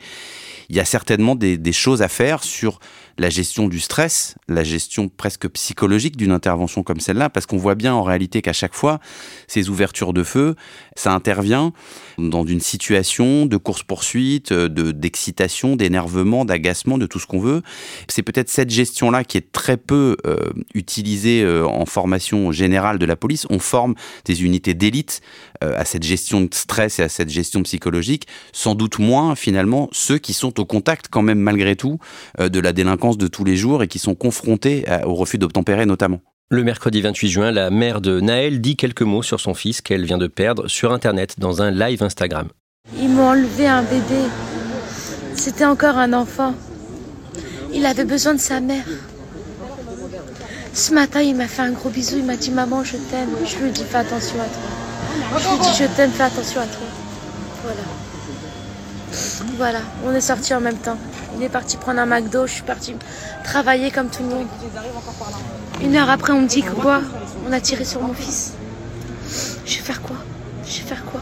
il 0.70 0.76
y 0.76 0.80
a 0.80 0.86
certainement 0.86 1.36
des, 1.36 1.58
des 1.58 1.74
choses 1.74 2.02
à 2.02 2.08
faire 2.08 2.44
sur 2.44 2.80
la 3.18 3.30
gestion 3.30 3.68
du 3.68 3.80
stress, 3.80 4.36
la 4.48 4.64
gestion 4.64 5.08
presque 5.08 5.48
psychologique 5.50 6.18
d'une 6.18 6.32
intervention 6.32 6.84
comme 6.84 7.00
celle-là, 7.00 7.30
parce 7.30 7.46
qu'on 7.46 7.58
voit 7.58 7.76
bien 7.76 7.94
en 7.94 8.04
réalité 8.04 8.42
qu'à 8.42 8.54
chaque 8.54 8.74
fois, 8.74 9.00
ces 9.48 9.70
ouvertures 9.76 10.14
de 10.14 10.24
feu, 10.24 10.56
ça 10.96 11.14
intervient 11.14 11.74
dans 12.18 12.46
une 12.46 12.62
situation 12.62 13.46
de 13.46 13.58
course-poursuite, 13.58 14.54
de, 14.54 14.92
d'excitation, 14.92 15.76
d'énervement, 15.76 16.46
d'agacement, 16.46 16.98
de 16.98 17.06
tout 17.06 17.20
ce 17.20 17.28
qu'on 17.28 17.42
veut. 17.42 17.62
C'est 18.08 18.24
peut-être 18.24 18.50
cette 18.50 18.70
gestion-là 18.70 19.26
qui 19.26 19.38
est 19.38 19.52
très 19.52 19.76
peu 19.76 20.16
euh, 20.26 20.38
utilisée 20.74 21.44
euh, 21.44 21.68
en 21.68 21.86
formation 21.86 22.54
générale 22.54 23.00
de 23.00 23.06
la 23.06 23.18
police. 23.18 23.46
On 23.50 23.60
forme 23.60 23.96
des 24.24 24.46
unités 24.46 24.74
d'élite 24.74 25.22
euh, 25.62 25.78
à 25.78 25.84
cette 25.84 26.04
gestion 26.04 26.42
de 26.42 26.54
stress 26.54 27.00
et 27.00 27.04
à 27.04 27.10
cette 27.10 27.30
gestion 27.30 27.62
psychologique, 27.64 28.28
sans 28.54 28.76
doute 28.76 29.00
moins 29.00 29.36
finalement 29.36 29.90
ceux 29.92 30.20
qui 30.20 30.32
sont 30.32 30.58
au 30.60 30.66
contact 30.66 31.08
quand 31.12 31.22
même 31.22 31.40
malgré 31.40 31.76
tout 31.76 32.00
de 32.40 32.60
la 32.60 32.72
délinquance 32.72 33.18
de 33.18 33.28
tous 33.28 33.44
les 33.44 33.58
jours 33.58 33.84
et 33.84 33.88
qui 33.88 34.00
sont 34.00 34.16
confrontés 34.16 34.86
au 35.06 35.16
refus 35.16 35.38
d'obtempérer 35.38 35.86
notamment. 35.86 36.22
Le 36.52 36.64
mercredi 36.64 37.02
28 37.02 37.28
juin, 37.28 37.52
la 37.52 37.72
mère 37.72 38.02
de 38.02 38.20
Naël 38.20 38.62
dit 38.62 38.76
quelques 38.76 39.02
mots 39.02 39.24
sur 39.24 39.40
son 39.40 39.56
fils 39.56 39.82
qu'elle 39.82 40.06
vient 40.06 40.20
de 40.20 40.28
perdre 40.28 40.68
sur 40.68 40.94
Internet 40.94 41.40
dans 41.40 41.64
un 41.64 41.72
live 41.72 42.04
Instagram. 42.04 42.50
Ils 43.00 43.10
m'ont 43.10 43.30
enlevé 43.30 43.66
un 43.68 43.82
bébé. 43.82 44.22
C'était 45.34 45.66
encore 45.66 45.98
un 45.98 46.14
enfant. 46.14 46.54
Il 47.74 47.84
avait 47.88 48.06
besoin 48.06 48.36
de 48.36 48.40
sa 48.40 48.60
mère. 48.60 48.86
Ce 50.72 50.94
matin, 50.94 51.22
il 51.22 51.36
m'a 51.36 51.48
fait 51.48 51.64
un 51.64 51.72
gros 51.72 51.90
bisou. 51.90 52.18
Il 52.20 52.26
m'a 52.26 52.38
dit 52.38 52.52
Maman, 52.52 52.84
je 52.84 52.98
t'aime. 52.98 53.30
Je 53.44 53.58
lui 53.58 53.70
ai 53.70 53.72
dit 53.72 53.84
Fais 53.84 53.98
attention 53.98 54.36
à 54.40 54.46
toi. 54.46 55.40
Je 55.40 55.48
lui 55.48 55.56
ai 55.56 55.60
dit 55.60 55.78
Je 55.80 55.98
t'aime, 55.98 56.12
fais 56.12 56.24
attention 56.24 56.62
à 56.62 56.66
toi. 56.68 56.88
Voilà. 57.64 57.82
Voilà, 59.58 59.80
on 60.06 60.14
est 60.14 60.22
sortis 60.22 60.54
en 60.54 60.62
même 60.62 60.78
temps. 60.78 60.98
Il 61.38 61.44
est 61.44 61.50
parti 61.50 61.78
prendre 61.78 62.00
un 62.00 62.06
McDo, 62.06 62.48
je 62.48 62.54
suis 62.54 62.64
partie 62.64 62.96
travailler 63.44 63.92
comme 63.92 64.10
tout 64.10 64.24
le 64.24 64.30
monde. 64.30 64.48
Une 65.82 65.96
heure 65.96 66.10
après, 66.10 66.34
on 66.34 66.42
me 66.42 66.48
dit 66.48 66.62
que 66.62 66.72
quoi 66.72 67.02
On 67.48 67.52
a 67.52 67.60
tiré 67.60 67.84
sur 67.84 68.02
mon 68.02 68.14
fils. 68.14 68.54
Je 69.66 69.78
vais 69.78 69.84
faire 69.84 70.02
quoi 70.02 70.18
Je 70.66 70.80
vais 70.80 70.88
faire 70.88 71.04
quoi 71.06 71.22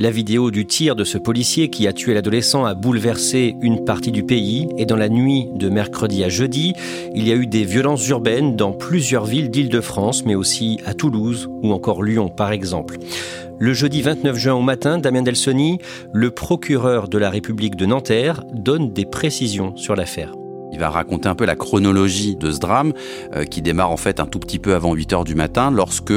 la 0.00 0.12
vidéo 0.12 0.52
du 0.52 0.64
tir 0.64 0.94
de 0.94 1.02
ce 1.02 1.18
policier 1.18 1.70
qui 1.70 1.88
a 1.88 1.92
tué 1.92 2.14
l'adolescent 2.14 2.64
a 2.64 2.74
bouleversé 2.74 3.56
une 3.62 3.84
partie 3.84 4.12
du 4.12 4.22
pays 4.22 4.68
et 4.78 4.86
dans 4.86 4.94
la 4.94 5.08
nuit 5.08 5.48
de 5.56 5.68
mercredi 5.68 6.22
à 6.22 6.28
jeudi, 6.28 6.74
il 7.16 7.26
y 7.26 7.32
a 7.32 7.34
eu 7.34 7.48
des 7.48 7.64
violences 7.64 8.06
urbaines 8.06 8.54
dans 8.54 8.70
plusieurs 8.70 9.24
villes 9.24 9.50
d'Île-de-France, 9.50 10.24
mais 10.24 10.36
aussi 10.36 10.78
à 10.86 10.94
Toulouse 10.94 11.48
ou 11.64 11.72
encore 11.72 12.04
Lyon 12.04 12.28
par 12.28 12.52
exemple. 12.52 12.96
Le 13.60 13.74
jeudi 13.74 14.02
29 14.02 14.36
juin 14.36 14.54
au 14.54 14.62
matin, 14.62 14.98
Damien 14.98 15.22
Delsoni, 15.22 15.78
le 16.12 16.30
procureur 16.30 17.08
de 17.08 17.18
la 17.18 17.28
République 17.28 17.74
de 17.74 17.86
Nanterre, 17.86 18.44
donne 18.52 18.92
des 18.92 19.04
précisions 19.04 19.76
sur 19.76 19.96
l'affaire. 19.96 20.32
Il 20.72 20.78
va 20.78 20.90
raconter 20.90 21.28
un 21.28 21.34
peu 21.34 21.44
la 21.44 21.56
chronologie 21.56 22.36
de 22.36 22.52
ce 22.52 22.60
drame 22.60 22.92
euh, 23.34 23.44
qui 23.44 23.60
démarre 23.60 23.90
en 23.90 23.96
fait 23.96 24.20
un 24.20 24.26
tout 24.26 24.38
petit 24.38 24.60
peu 24.60 24.76
avant 24.76 24.94
8 24.94 25.12
heures 25.12 25.24
du 25.24 25.34
matin 25.34 25.72
lorsque 25.72 26.12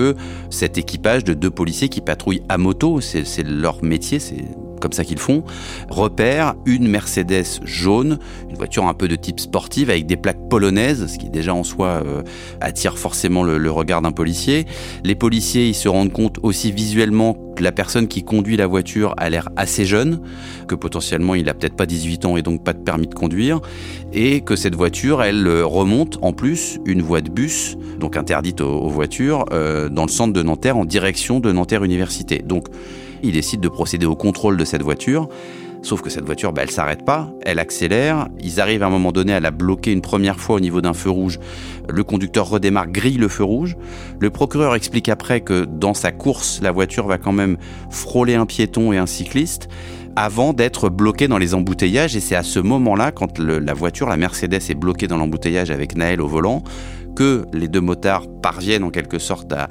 cet 0.52 0.78
équipage 0.78 1.24
de 1.24 1.34
deux 1.34 1.50
policiers 1.50 1.90
qui 1.90 2.02
patrouillent 2.02 2.44
à 2.48 2.60
moto, 2.60 3.02
c'est 3.02 3.44
leur 3.44 3.84
métier, 3.84 4.20
c'est 4.20 4.46
comme 4.82 4.92
ça 4.92 5.06
qu'ils 5.06 5.20
font, 5.20 5.44
repère 5.90 6.56
une 6.66 6.90
Mercedes 6.90 7.62
jaune, 7.64 8.20
une 8.50 8.58
voiture 8.58 8.88
un 8.88 8.94
peu 8.94 9.08
de 9.08 9.16
type 9.16 9.40
sportive 9.40 9.90
avec 9.90 10.06
des 10.06 10.18
plaques 10.18 10.50
polonaises, 10.50 11.08
ce 11.08 11.18
qui 11.18 11.30
déjà 11.30 11.54
en 11.54 11.64
soi 11.64 12.02
euh, 12.06 12.22
attire 12.60 12.98
forcément 12.98 13.44
le, 13.44 13.72
regard 13.72 14.02
d'un 14.02 14.12
policier. 14.12 14.66
Les 15.04 15.16
policiers, 15.16 15.68
ils 15.68 15.76
se 15.76 15.88
rendent 15.88 16.12
compte 16.12 16.40
aussi 16.44 16.72
visuellement 16.72 17.38
que 17.56 17.64
la 17.64 17.72
personne 17.72 18.08
qui 18.08 18.24
conduit 18.24 18.58
la 18.58 18.68
voiture 18.68 19.14
a 19.18 19.30
l'air 19.30 19.50
assez 19.56 19.86
jeune, 19.86 20.20
que 20.68 20.76
potentiellement 20.76 21.36
il 21.36 21.48
a 21.48 21.54
peut-être 21.54 21.76
pas 21.76 21.86
18 21.86 22.26
ans 22.26 22.38
et 22.38 22.42
donc 22.42 22.64
pas 22.64 22.74
de 22.74 22.80
permis 22.80 23.08
de 23.08 23.14
conduire, 23.14 23.62
et 24.12 24.42
que 24.42 24.56
cette 24.56 24.76
voiture, 24.76 25.24
elle 25.24 25.48
euh, 25.48 25.66
remonte 25.66 26.20
en 26.22 26.34
plus 26.34 26.80
une 26.86 27.02
voie 27.02 27.22
de 27.22 27.30
bus, 27.30 27.78
donc 28.00 28.18
interdite 28.18 28.62
aux, 28.62 28.90
voitures, 28.90 29.46
euh, 29.54 29.90
dans 29.90 30.04
le 30.04 30.12
centre 30.12 30.34
de 30.34 30.44
Nanterre 30.44 30.78
en 30.78 30.86
direction 30.86 31.40
de 31.40 31.52
Nanterre 31.52 31.84
Université. 31.84 32.40
Donc 32.40 32.68
il 33.24 33.34
décide 33.34 33.62
de 33.62 33.70
procéder 33.70 34.06
au 34.06 34.16
contrôle 34.16 34.58
de 34.58 34.66
cette 34.66 34.84
voiture. 34.84 35.28
Sauf 35.84 36.02
que 36.02 36.12
cette 36.12 36.26
voiture, 36.26 36.54
bah, 36.54 36.62
elle 36.62 36.70
s'arrête 36.70 37.04
pas, 37.04 37.32
elle 37.44 37.58
accélère. 37.58 38.28
Ils 38.44 38.62
arrivent 38.62 38.84
à 38.84 38.86
un 38.86 38.92
moment 38.92 39.12
donné 39.12 39.34
à 39.34 39.40
la 39.40 39.50
bloquer 39.50 39.92
une 39.92 40.02
première 40.02 40.40
fois 40.40 40.58
au 40.58 40.60
niveau 40.60 40.80
d'un 40.80 40.94
feu 40.94 41.10
rouge. 41.10 41.40
Le 41.90 42.04
conducteur 42.04 42.48
redémarre, 42.48 42.88
grille 42.88 43.18
le 43.18 43.28
feu 43.28 43.44
rouge. 43.44 43.76
Le 44.20 44.30
procureur 44.30 44.76
explique 44.76 45.10
après 45.10 45.42
que 45.42 45.66
dans 45.66 45.96
sa 45.96 46.12
course, 46.12 46.60
la 46.62 46.72
voiture 46.72 47.08
va 47.08 47.18
quand 47.18 47.32
même 47.32 47.58
frôler 47.90 48.36
un 48.36 48.46
piéton 48.46 48.94
et 48.94 48.98
un 48.98 49.08
cycliste. 49.08 49.70
avant 50.16 50.54
d'être 50.54 50.90
bloqué 50.90 51.28
dans 51.28 51.38
les 51.38 51.54
embouteillages. 51.54 52.16
Et 52.16 52.20
c'est 52.20 52.36
à 52.36 52.44
ce 52.44 52.60
moment-là, 52.60 53.12
quand 53.12 53.40
la 53.40 53.74
voiture, 53.74 54.08
la 54.08 54.18
Mercedes, 54.18 54.62
est 54.70 54.76
bloquée 54.76 55.08
dans 55.08 55.18
l'embouteillage 55.18 55.72
avec 55.72 55.96
Naël 55.96 56.22
au 56.22 56.28
volant, 56.28 56.64
que 57.16 57.46
les 57.54 57.68
deux 57.68 57.82
motards 57.82 58.28
parviennent 58.42 58.84
en 58.84 58.90
quelque 58.90 59.20
sorte 59.20 59.54
à, 59.54 59.68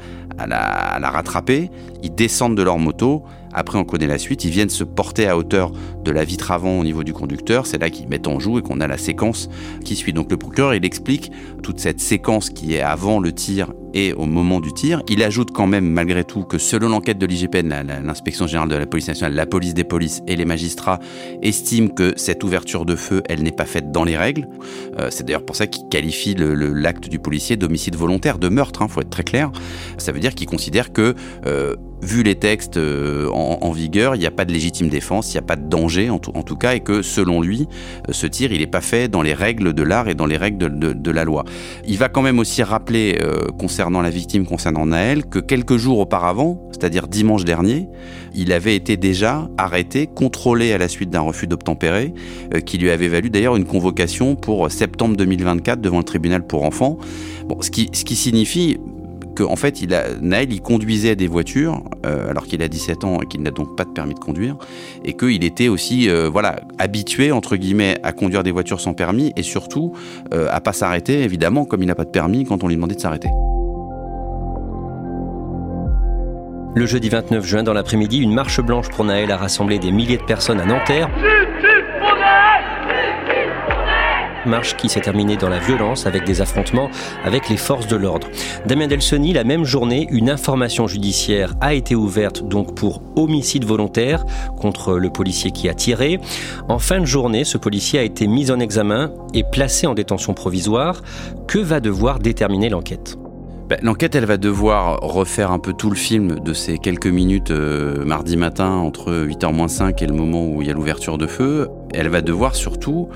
la, 0.47 0.59
à 0.59 0.99
la 0.99 1.11
rattraper. 1.11 1.71
Ils 2.03 2.15
descendent 2.15 2.57
de 2.57 2.63
leur 2.63 2.79
moto 2.79 3.25
après, 3.53 3.79
on 3.79 3.85
connaît 3.85 4.07
la 4.07 4.19
suite. 4.19 4.45
Ils 4.45 4.51
viennent 4.51 4.71
se 4.71 4.85
porter 4.85 5.27
à 5.27 5.37
hauteur 5.37 5.73
de 6.05 6.11
la 6.11 6.25
vitre 6.25 6.51
avant 6.51 6.79
au 6.79 6.85
niveau 6.85 7.05
du 7.05 7.13
conducteur. 7.13 7.67
C'est 7.67 7.79
là 7.79 7.91
qu'ils 7.91 8.09
mettent 8.09 8.29
en 8.29 8.39
joue 8.39 8.59
et 8.59 8.63
qu'on 8.63 8.81
a 8.81 8.87
la 8.87 8.99
séquence 8.99 9.49
qui 9.85 9.97
suit. 9.97 10.13
Donc 10.13 10.31
le 10.31 10.37
procureur, 10.37 10.75
il 10.75 10.85
explique 10.85 11.31
toute 11.63 11.81
cette 11.81 12.01
séquence 12.01 12.51
qui 12.51 12.75
est 12.75 12.81
avant 12.81 13.21
le 13.21 13.33
tir 13.33 13.73
et 13.93 14.13
au 14.13 14.27
moment 14.27 14.61
du 14.61 14.73
tir. 14.73 15.03
Il 15.09 15.23
ajoute 15.23 15.51
quand 15.51 15.67
même, 15.67 15.85
malgré 15.85 16.25
tout, 16.25 16.45
que 16.45 16.59
selon 16.59 16.89
l'enquête 16.89 17.19
de 17.19 17.27
l'IGPN, 17.27 17.69
l'inspection 18.05 18.47
générale 18.47 18.69
de 18.69 18.77
la 18.77 18.87
police 18.87 19.09
nationale, 19.09 19.35
la 19.35 19.47
police 19.47 19.75
des 19.75 19.85
polices 19.85 20.23
et 20.27 20.37
les 20.37 20.45
magistrats 20.45 21.01
estiment 21.43 21.89
que 21.89 22.15
cette 22.17 22.45
ouverture 22.45 22.85
de 22.85 22.95
feu, 22.95 23.23
elle 23.29 23.43
n'est 23.43 23.53
pas 23.53 23.67
faite 23.67 23.91
dans 23.91 24.05
les 24.05 24.17
règles. 24.17 24.49
Euh, 24.99 25.09
c'est 25.11 25.25
d'ailleurs 25.25 25.45
pour 25.45 25.57
ça 25.57 25.67
qu'ils 25.67 25.89
qualifient 25.89 26.37
l'acte 26.39 27.09
du 27.09 27.19
policier 27.19 27.57
d'homicide 27.57 27.97
volontaire, 27.97 28.39
de 28.39 28.49
meurtre, 28.49 28.81
il 28.81 28.85
hein, 28.85 28.89
faut 28.89 29.01
être 29.01 29.11
très 29.11 29.25
clair. 29.25 29.51
Ça 29.99 30.13
veut 30.13 30.21
dire 30.21 30.35
qu'ils 30.35 30.49
considèrent 30.49 30.93
que 30.93 31.15
euh, 31.47 31.75
vu 32.03 32.23
les 32.23 32.35
textes 32.35 32.77
euh, 32.77 33.29
en, 33.31 33.71
vigueur, 33.73 34.15
il 34.15 34.19
n'y 34.19 34.27
a 34.27 34.31
pas 34.31 34.45
de 34.45 34.53
légitime 34.53 34.89
défense, 34.89 35.33
il 35.33 35.37
n'y 35.37 35.39
a 35.39 35.47
pas 35.47 35.57
de 35.57 35.69
danger 35.69 36.11
en 36.11 36.19
tout, 36.19 36.57
cas, 36.57 36.75
et 36.75 36.81
que 36.81 37.03
selon 37.03 37.41
lui, 37.41 37.69
euh, 38.09 38.13
ce 38.13 38.27
tir, 38.27 38.53
il 38.53 38.61
n'est 38.61 38.67
pas 38.67 38.81
fait 38.81 39.09
dans 39.09 39.23
les 39.23 39.35
règles 39.35 39.73
de 39.73 39.83
l'art 39.83 40.09
et 40.09 40.15
dans 40.15 40.27
les 40.27 40.37
règles 40.37 40.59
de, 40.79 41.11
la 41.11 41.25
loi. 41.25 41.45
Il 41.87 41.99
va 41.99 42.09
quand 42.09 42.23
même 42.23 42.39
aussi 42.39 42.63
rappeler, 42.63 43.19
euh, 43.23 43.49
concernant 43.59 44.01
la 44.01 44.11
victime, 44.11 44.47
concernant 44.47 44.87
Naël, 44.87 45.25
que 45.25 45.39
quelques 45.39 45.77
jours 45.77 45.99
auparavant, 45.99 46.69
c'est-à-dire 46.73 47.09
dimanche 47.09 47.45
dernier, 47.45 47.89
il 48.35 48.53
avait 48.53 48.77
été 48.77 48.97
déjà 48.97 49.49
arrêté, 49.59 50.07
contrôlé 50.07 50.73
à 50.73 50.79
la 50.79 50.89
suite 50.89 51.11
d'un 51.11 51.21
refus 51.21 51.49
d'obtempérer, 51.49 52.15
qui 52.65 52.79
lui 52.79 52.91
avait 52.91 53.09
valu 53.09 53.29
d'ailleurs 53.29 53.57
une 53.57 53.65
convocation 53.65 54.37
pour 54.37 54.71
septembre 54.71 55.17
2024 55.17 55.81
devant 55.81 55.99
le 55.99 56.05
tribunal 56.05 56.47
pour 56.47 56.63
enfants. 56.63 56.99
Bon, 57.47 57.61
ce 57.61 57.71
qui, 57.71 57.91
ce 57.93 58.05
qui 58.05 58.15
signifie, 58.15 58.79
en 59.43 59.57
fait, 59.57 59.83
il 59.83 59.89
Naël, 60.21 60.53
il 60.53 60.61
conduisait 60.61 61.17
des 61.17 61.27
voitures 61.27 61.83
euh, 62.07 62.31
alors 62.31 62.47
qu'il 62.47 62.63
a 62.63 62.69
17 62.69 63.05
ans 63.05 63.21
et 63.21 63.27
qu'il 63.27 63.43
n'a 63.43 63.51
donc 63.51 63.77
pas 63.77 63.85
de 63.85 63.91
permis 63.91 64.15
de 64.15 64.19
conduire, 64.19 64.57
et 65.05 65.15
qu'il 65.15 65.45
était 65.45 65.69
aussi, 65.69 66.09
euh, 66.09 66.29
voilà, 66.31 66.61
habitué 66.79 67.33
entre 67.33 67.57
guillemets 67.57 67.99
à 68.03 68.13
conduire 68.13 68.43
des 68.43 68.53
voitures 68.53 68.81
sans 68.81 68.95
permis 68.95 69.33
et 69.37 69.43
surtout 69.43 69.93
euh, 70.33 70.49
à 70.51 70.61
pas 70.61 70.73
s'arrêter, 70.73 71.23
évidemment, 71.23 71.65
comme 71.65 71.83
il 71.83 71.87
n'a 71.87 71.95
pas 71.95 72.05
de 72.05 72.11
permis 72.11 72.45
quand 72.45 72.65
on 72.65 72.69
lui 72.69 72.77
demandait 72.77 72.95
de 72.95 73.01
s'arrêter. 73.01 73.29
Le 76.77 76.87
jeudi 76.87 77.09
29 77.09 77.45
juin, 77.45 77.63
dans 77.65 77.73
l'après-midi, 77.73 78.19
une 78.19 78.33
marche 78.33 78.61
blanche 78.61 78.89
pour 78.91 79.05
Naël 79.05 79.33
a 79.33 79.37
rassemblé 79.37 79.81
des 79.81 79.91
milliers 79.91 80.19
de 80.19 80.23
personnes 80.23 80.61
à 80.61 80.65
Nanterre. 80.65 81.11
Marche 84.47 84.77
qui 84.77 84.89
s'est 84.89 85.01
terminée 85.01 85.37
dans 85.37 85.49
la 85.49 85.59
violence 85.59 86.07
avec 86.07 86.25
des 86.25 86.41
affrontements 86.41 86.91
avec 87.25 87.49
les 87.49 87.57
forces 87.57 87.87
de 87.87 87.97
l'ordre. 87.97 88.29
Damien 88.67 88.87
Delsoni, 88.87 89.33
la 89.33 89.45
même 89.45 89.65
journée, 89.65 90.07
une 90.11 90.31
information 90.31 90.87
judiciaire 90.87 91.55
a 91.61 91.75
été 91.75 91.95
ouverte 91.95 92.47
donc 92.47 92.75
pour 92.75 93.03
homicide 93.17 93.65
volontaire 93.65 94.25
contre 94.57 94.95
le 94.95 95.11
policier 95.11 95.51
qui 95.51 95.69
a 95.69 95.75
tiré. 95.75 96.19
En 96.69 96.79
fin 96.79 97.01
de 97.01 97.07
journée, 97.07 97.45
ce 97.45 97.59
policier 97.59 97.99
a 97.99 98.03
été 98.03 98.27
mis 98.27 98.51
en 98.51 98.61
examen 98.61 99.13
et 99.35 99.45
placé 99.45 99.87
en 99.87 99.95
détention 99.95 100.35
provisoire. 100.35 101.03
Que 101.47 101.59
va 101.59 101.81
devoir 101.81 102.19
déterminer 102.19 102.69
l'enquête? 102.69 103.17
Ben, 103.69 103.79
L'enquête, 103.83 104.17
elle 104.17 104.25
va 104.25 104.37
devoir 104.37 104.99
refaire 105.01 105.53
un 105.53 105.61
peu 105.61 105.73
tout 105.73 105.91
le 105.91 105.97
film 105.97 106.41
de 106.41 106.53
ces 106.53 106.79
quelques 106.79 107.07
minutes 107.07 107.53
euh, 107.53 108.05
mardi 108.05 108.37
matin 108.37 108.71
entre 108.71 109.13
8h-5 109.13 110.03
et 110.03 110.07
le 110.07 110.13
moment 110.13 110.45
où 110.45 110.61
il 110.61 110.67
y 110.67 110.71
a 110.71 110.75
l'ouverture 110.75 111.19
de 111.19 111.29
feu. 111.29 111.69
Elle 111.95 112.09
va 112.09 112.23
devoir 112.23 112.55
surtout 112.55 113.09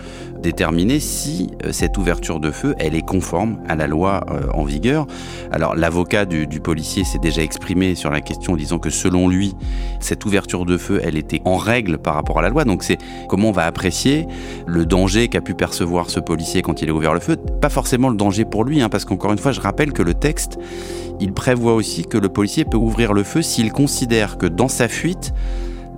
déterminer 0.45 1.01
si 1.01 1.51
euh, 1.65 1.73
cette 1.73 1.97
ouverture 1.97 2.39
de 2.39 2.51
feu, 2.51 2.75
elle 2.79 2.95
est 2.95 3.03
conforme 3.03 3.59
à 3.67 3.77
la 3.77 3.87
loi 3.87 4.25
euh, 4.31 4.47
en 4.53 4.65
vigueur. 4.65 5.07
Alors 5.51 5.75
l'avocat 5.75 6.27
du, 6.27 6.47
policier 6.61 7.05
s'est 7.05 7.19
déjà 7.19 7.43
exprimé 7.43 7.95
sur 7.95 8.11
la 8.11 8.21
question 8.21 8.57
disant 8.57 8.79
que 8.79 8.91
selon 8.91 9.29
lui, 9.29 9.55
cette 10.01 10.25
ouverture 10.25 10.67
de 10.67 10.77
feu, 10.77 11.01
elle 11.03 11.17
était 11.17 11.41
en 11.45 11.57
règle 11.57 11.99
par 11.99 12.15
rapport 12.15 12.39
à 12.39 12.43
la 12.43 12.51
loi. 12.51 12.65
Donc 12.65 12.83
c'est 12.83 12.99
comment 13.29 13.49
on 13.49 13.53
va 13.53 13.65
apprécier 13.65 14.27
le 14.67 14.85
danger 14.85 15.29
qu'a 15.29 15.41
pu 15.41 15.55
percevoir 15.55 16.11
ce 16.11 16.21
policier 16.21 16.63
quand 16.63 16.83
il 16.83 16.91
a 16.91 16.93
ouvert 16.93 17.15
le 17.15 17.21
feu. 17.21 17.37
Pas 17.37 17.71
forcément 17.71 18.09
le 18.09 18.17
danger 18.17 18.45
pour 18.45 18.65
lui, 18.65 18.83
hein, 18.83 18.89
parce 18.89 19.05
qu'encore 19.05 19.33
une 19.33 19.39
fois, 19.39 19.53
je 19.53 19.61
rappelle 19.61 19.93
que 19.93 20.03
le 20.03 20.15
texte, 20.15 20.59
il 21.21 21.33
prévoit 21.33 21.75
aussi 21.75 22.05
que 22.05 22.19
le 22.19 22.29
policier 22.29 22.65
peut 22.65 22.77
ouvrir 22.77 23.13
le 23.13 23.23
feu 23.23 23.43
s'il 23.43 23.73
considère 23.73 24.37
que 24.37 24.47
dans 24.47 24.69
sa 24.69 24.89
fuite, 24.89 25.33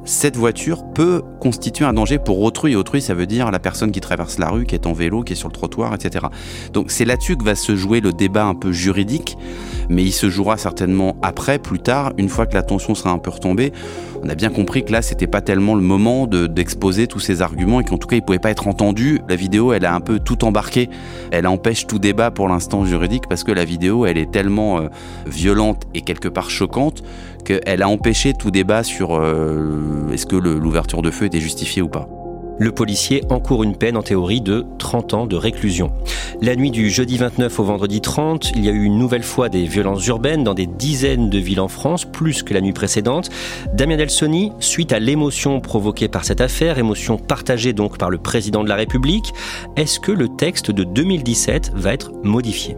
cette 0.07 0.37
voiture 0.37 0.85
peut 0.95 1.23
constituer 1.41 1.85
un 1.85 1.93
danger 1.93 2.19
pour 2.19 2.41
autrui. 2.41 2.77
Autrui, 2.77 3.03
ça 3.03 3.13
veut 3.13 3.27
dire 3.27 3.51
la 3.51 3.59
personne 3.59 3.91
qui 3.91 4.01
traverse 4.01 4.39
la 4.39 4.49
rue, 4.49 4.65
qui 4.65 4.77
est 4.77 4.87
en 4.87 4.93
vélo, 4.93 5.23
qui 5.23 5.33
est 5.33 5.37
sur 5.37 5.49
le 5.49 5.53
trottoir, 5.53 5.93
etc. 5.95 6.27
Donc 6.73 6.91
c'est 6.91 7.05
là-dessus 7.05 7.37
que 7.37 7.45
va 7.45 7.57
se 7.57 7.75
jouer 7.75 8.01
le 8.01 8.13
débat 8.13 8.45
un 8.45 8.55
peu 8.55 8.71
juridique, 8.73 9.37
mais 9.89 10.05
il 10.05 10.13
se 10.13 10.31
jouera 10.31 10.57
certainement 10.57 11.17
après, 11.23 11.59
plus 11.59 11.81
tard, 11.81 12.13
une 12.19 12.29
fois 12.29 12.47
que 12.47 12.55
la 12.55 12.63
tension 12.63 12.95
sera 12.95 13.11
un 13.11 13.19
peu 13.19 13.31
retombée. 13.31 13.73
On 14.23 14.29
a 14.29 14.35
bien 14.35 14.51
compris 14.51 14.85
que 14.85 14.93
là, 14.93 15.03
c'était 15.03 15.27
pas 15.27 15.41
tellement 15.41 15.75
le 15.75 15.83
moment 15.83 16.27
d'exposer 16.27 17.07
tous 17.07 17.21
ces 17.21 17.43
arguments 17.43 17.81
et 17.81 17.85
qu'en 17.85 17.99
tout 17.99 18.09
cas, 18.09 18.17
ils 18.17 18.23
pouvaient 18.23 18.39
pas 18.39 18.51
être 18.51 18.69
entendus. 18.69 19.21
La 19.29 19.37
vidéo, 19.37 19.73
elle 19.73 19.85
a 19.85 19.95
un 19.95 20.01
peu 20.01 20.19
tout 20.19 20.45
embarqué. 20.45 20.89
Elle 21.33 21.47
empêche 21.47 21.87
tout 21.87 21.99
débat 21.99 22.31
pour 22.31 22.49
l'instant 22.49 22.85
juridique 22.85 23.25
parce 23.29 23.45
que 23.45 23.53
la 23.53 23.65
vidéo, 23.65 24.07
elle 24.07 24.19
est 24.19 24.31
tellement 24.31 24.79
euh, 24.79 24.89
violente 25.27 25.83
et 25.95 26.01
quelque 26.01 26.29
part 26.29 26.51
choquante 26.51 27.03
qu'elle 27.47 27.83
a 27.83 27.89
empêché 27.89 28.35
tout 28.35 28.51
débat 28.51 28.83
sur 28.83 29.17
euh, 29.17 30.11
est-ce 30.13 30.27
que 30.27 30.37
l'ouverture 30.37 31.03
de 31.03 31.11
feu 31.11 31.27
était 31.27 31.41
justifiée 31.41 31.83
ou 31.83 31.89
pas. 31.89 32.09
Le 32.59 32.73
policier 32.73 33.23
encourt 33.29 33.65
une 33.65 33.77
peine 33.77 33.99
en 33.99 34.03
théorie 34.03 34.41
de 34.41 34.65
30 34.79 35.15
ans 35.15 35.27
de 35.27 35.37
réclusion. 35.37 35.93
La 36.41 36.57
nuit 36.57 36.71
du 36.71 36.89
jeudi 36.89 37.19
29 37.19 37.61
au 37.61 37.65
vendredi 37.65 38.01
30, 38.01 38.53
il 38.57 38.65
y 38.65 38.71
a 38.71 38.73
eu 38.73 38.85
une 38.85 38.99
nouvelle 38.99 39.23
fois 39.23 39.51
des 39.51 39.65
violences 39.65 40.07
urbaines 40.07 40.43
dans 40.43 40.55
des 40.55 40.67
dizaines 40.67 41.29
de 41.29 41.39
villes 41.39 41.61
en 41.61 41.69
France, 41.69 42.07
plus 42.07 42.43
que 42.43 42.55
la 42.55 42.63
nuit 42.63 42.73
précédente. 42.73 43.29
Damien 43.75 43.99
Delsoni, 43.99 44.53
suite 44.59 44.95
à 44.95 44.99
l'émotion 44.99 45.61
provoquée 45.61 46.09
par 46.09 46.25
cette 46.25 46.41
affaire, 46.41 46.79
émotion 46.79 47.19
partagée 47.19 47.75
donc 47.75 47.99
par 47.99 48.09
le 48.09 48.17
président 48.17 48.65
de 48.65 48.71
la 48.71 48.77
République, 48.77 49.35
est-ce 49.77 50.01
que 50.01 50.13
le 50.13 50.29
texte 50.29 50.71
de 50.71 50.83
2017 50.83 51.73
va 51.75 51.93
être 51.93 52.11
modifié? 52.25 52.77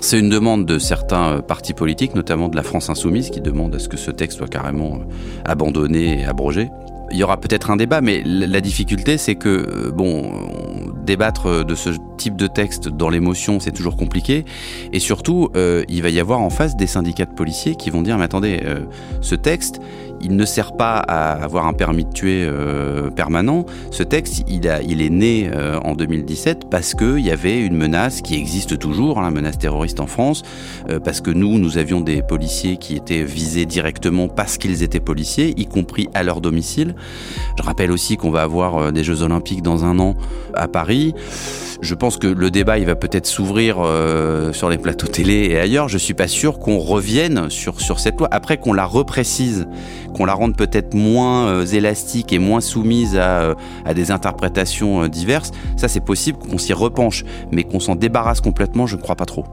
C'est 0.00 0.18
une 0.18 0.30
demande 0.30 0.64
de 0.64 0.78
certains 0.78 1.34
euh, 1.34 1.42
partis 1.42 1.74
politiques, 1.74 2.14
notamment 2.14 2.48
de 2.48 2.56
la 2.56 2.62
France 2.62 2.88
insoumise, 2.88 3.30
qui 3.30 3.40
demande 3.40 3.74
à 3.74 3.78
ce 3.78 3.88
que 3.88 3.98
ce 3.98 4.10
texte 4.10 4.38
soit 4.38 4.48
carrément 4.48 4.94
euh, 4.94 5.42
abandonné 5.44 6.20
et 6.20 6.24
abrogé. 6.24 6.70
Il 7.12 7.18
y 7.18 7.24
aura 7.24 7.38
peut-être 7.38 7.70
un 7.70 7.76
débat, 7.76 8.00
mais 8.00 8.22
la 8.24 8.60
difficulté, 8.60 9.18
c'est 9.18 9.34
que, 9.34 9.48
euh, 9.48 9.90
bon, 9.90 10.32
débattre 11.04 11.64
de 11.64 11.74
ce 11.74 11.90
type 12.16 12.36
de 12.36 12.46
texte 12.46 12.88
dans 12.88 13.10
l'émotion, 13.10 13.58
c'est 13.60 13.72
toujours 13.72 13.96
compliqué. 13.96 14.44
Et 14.92 15.00
surtout, 15.00 15.50
il 15.88 16.02
va 16.02 16.08
y 16.10 16.20
avoir 16.20 16.40
en 16.40 16.50
face 16.50 16.76
des 16.76 16.86
syndicats 16.86 17.24
de 17.24 17.34
policiers 17.34 17.74
qui 17.74 17.90
vont 17.90 18.02
dire, 18.02 18.16
mais 18.16 18.24
attendez, 18.24 18.60
ce 19.22 19.34
texte, 19.34 19.80
il 20.20 20.36
ne 20.36 20.44
sert 20.44 20.72
pas 20.72 20.96
à 20.96 21.32
avoir 21.32 21.66
un 21.66 21.72
permis 21.72 22.04
de 22.04 22.12
tuer 22.12 22.44
euh, 22.44 23.10
permanent. 23.10 23.64
Ce 23.90 24.02
texte, 24.02 24.44
il, 24.48 24.66
est 24.66 25.10
né 25.10 25.50
euh, 25.52 25.78
en 25.80 25.94
2017 25.94 26.68
parce 26.70 26.94
qu'il 26.94 27.20
y 27.20 27.30
avait 27.30 27.58
une 27.60 27.76
menace 27.76 28.20
qui 28.20 28.34
existe 28.34 28.78
toujours, 28.78 29.18
hein, 29.18 29.22
la 29.22 29.30
menace 29.30 29.58
terroriste 29.58 30.00
en 30.00 30.06
France, 30.06 30.42
euh, 30.88 31.00
parce 31.00 31.20
que 31.20 31.30
nous, 31.30 31.58
nous 31.58 31.78
avions 31.78 32.00
des 32.00 32.22
policiers 32.22 32.76
qui 32.76 32.96
étaient 32.96 33.22
visés 33.22 33.66
directement 33.66 34.28
parce 34.28 34.58
qu'ils 34.58 34.82
étaient 34.82 35.00
policiers, 35.00 35.54
y 35.56 35.66
compris 35.66 36.08
à 36.14 36.22
leur 36.22 36.40
domicile. 36.40 36.94
Je 37.58 37.62
rappelle 37.62 37.90
aussi 37.90 38.16
qu'on 38.16 38.30
va 38.30 38.42
avoir 38.42 38.92
des 38.92 39.04
Jeux 39.04 39.22
Olympiques 39.22 39.62
dans 39.62 39.84
un 39.84 39.98
an 39.98 40.14
à 40.54 40.68
Paris. 40.68 41.14
Je 41.80 41.94
pense 41.94 42.18
que 42.18 42.26
le 42.26 42.50
débat, 42.50 42.78
il 42.78 42.84
va 42.86 42.94
peut-être 42.94 43.26
s'ouvrir 43.26 43.76
sur 44.52 44.68
les 44.68 44.78
plateaux 44.78 45.06
télé 45.06 45.48
et 45.50 45.58
ailleurs. 45.58 45.88
Je 45.88 45.98
suis 45.98 46.14
pas 46.14 46.28
sûr 46.28 46.58
qu'on 46.58 46.78
revienne 46.78 47.48
sur 47.48 47.80
cette 47.98 48.18
loi. 48.18 48.28
Après 48.30 48.58
qu'on 48.58 48.72
la 48.72 48.84
reprécise, 48.84 49.66
qu'on 50.14 50.24
la 50.24 50.34
rende 50.34 50.56
peut-être 50.56 50.94
moins 50.94 51.48
euh, 51.48 51.66
élastique 51.66 52.32
et 52.32 52.38
moins 52.38 52.60
soumise 52.60 53.16
à, 53.16 53.40
euh, 53.40 53.54
des 53.94 54.10
interprétations 54.10 55.04
euh, 55.04 55.08
diverses, 55.08 55.52
ça 55.76 55.88
c'est 55.88 56.00
possible 56.00 56.38
qu'on 56.38 56.58
s'y 56.58 56.72
repenche, 56.72 57.24
mais 57.50 57.64
qu'on 57.64 57.80
s'en 57.80 57.94
débarrasse 57.94 58.40
complètement, 58.40 58.86
je 58.86 58.96
ne 58.96 59.00
crois 59.00 59.16
pas 59.16 59.26
trop. 59.26 59.44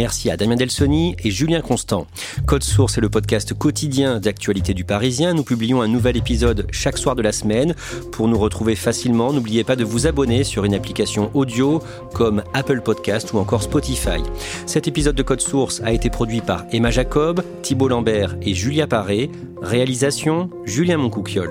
Merci 0.00 0.30
à 0.30 0.38
Damien 0.38 0.56
Delsoni 0.56 1.14
et 1.22 1.30
Julien 1.30 1.60
Constant. 1.60 2.06
Code 2.46 2.62
Source 2.62 2.96
est 2.96 3.02
le 3.02 3.10
podcast 3.10 3.52
quotidien 3.52 4.18
d'actualité 4.18 4.72
du 4.72 4.82
Parisien. 4.82 5.34
Nous 5.34 5.44
publions 5.44 5.82
un 5.82 5.88
nouvel 5.88 6.16
épisode 6.16 6.66
chaque 6.70 6.96
soir 6.96 7.14
de 7.14 7.20
la 7.20 7.32
semaine. 7.32 7.74
Pour 8.10 8.26
nous 8.26 8.38
retrouver 8.38 8.76
facilement, 8.76 9.30
n'oubliez 9.30 9.62
pas 9.62 9.76
de 9.76 9.84
vous 9.84 10.06
abonner 10.06 10.42
sur 10.42 10.64
une 10.64 10.72
application 10.72 11.30
audio 11.34 11.82
comme 12.14 12.42
Apple 12.54 12.80
Podcast 12.80 13.34
ou 13.34 13.36
encore 13.36 13.62
Spotify. 13.62 14.22
Cet 14.64 14.88
épisode 14.88 15.16
de 15.16 15.22
Code 15.22 15.42
Source 15.42 15.82
a 15.84 15.92
été 15.92 16.08
produit 16.08 16.40
par 16.40 16.64
Emma 16.72 16.90
Jacob, 16.90 17.42
Thibault 17.60 17.88
Lambert 17.88 18.36
et 18.40 18.54
Julia 18.54 18.86
Paré. 18.86 19.30
Réalisation 19.60 20.48
Julien 20.64 20.96
Moncouquiole. 20.96 21.50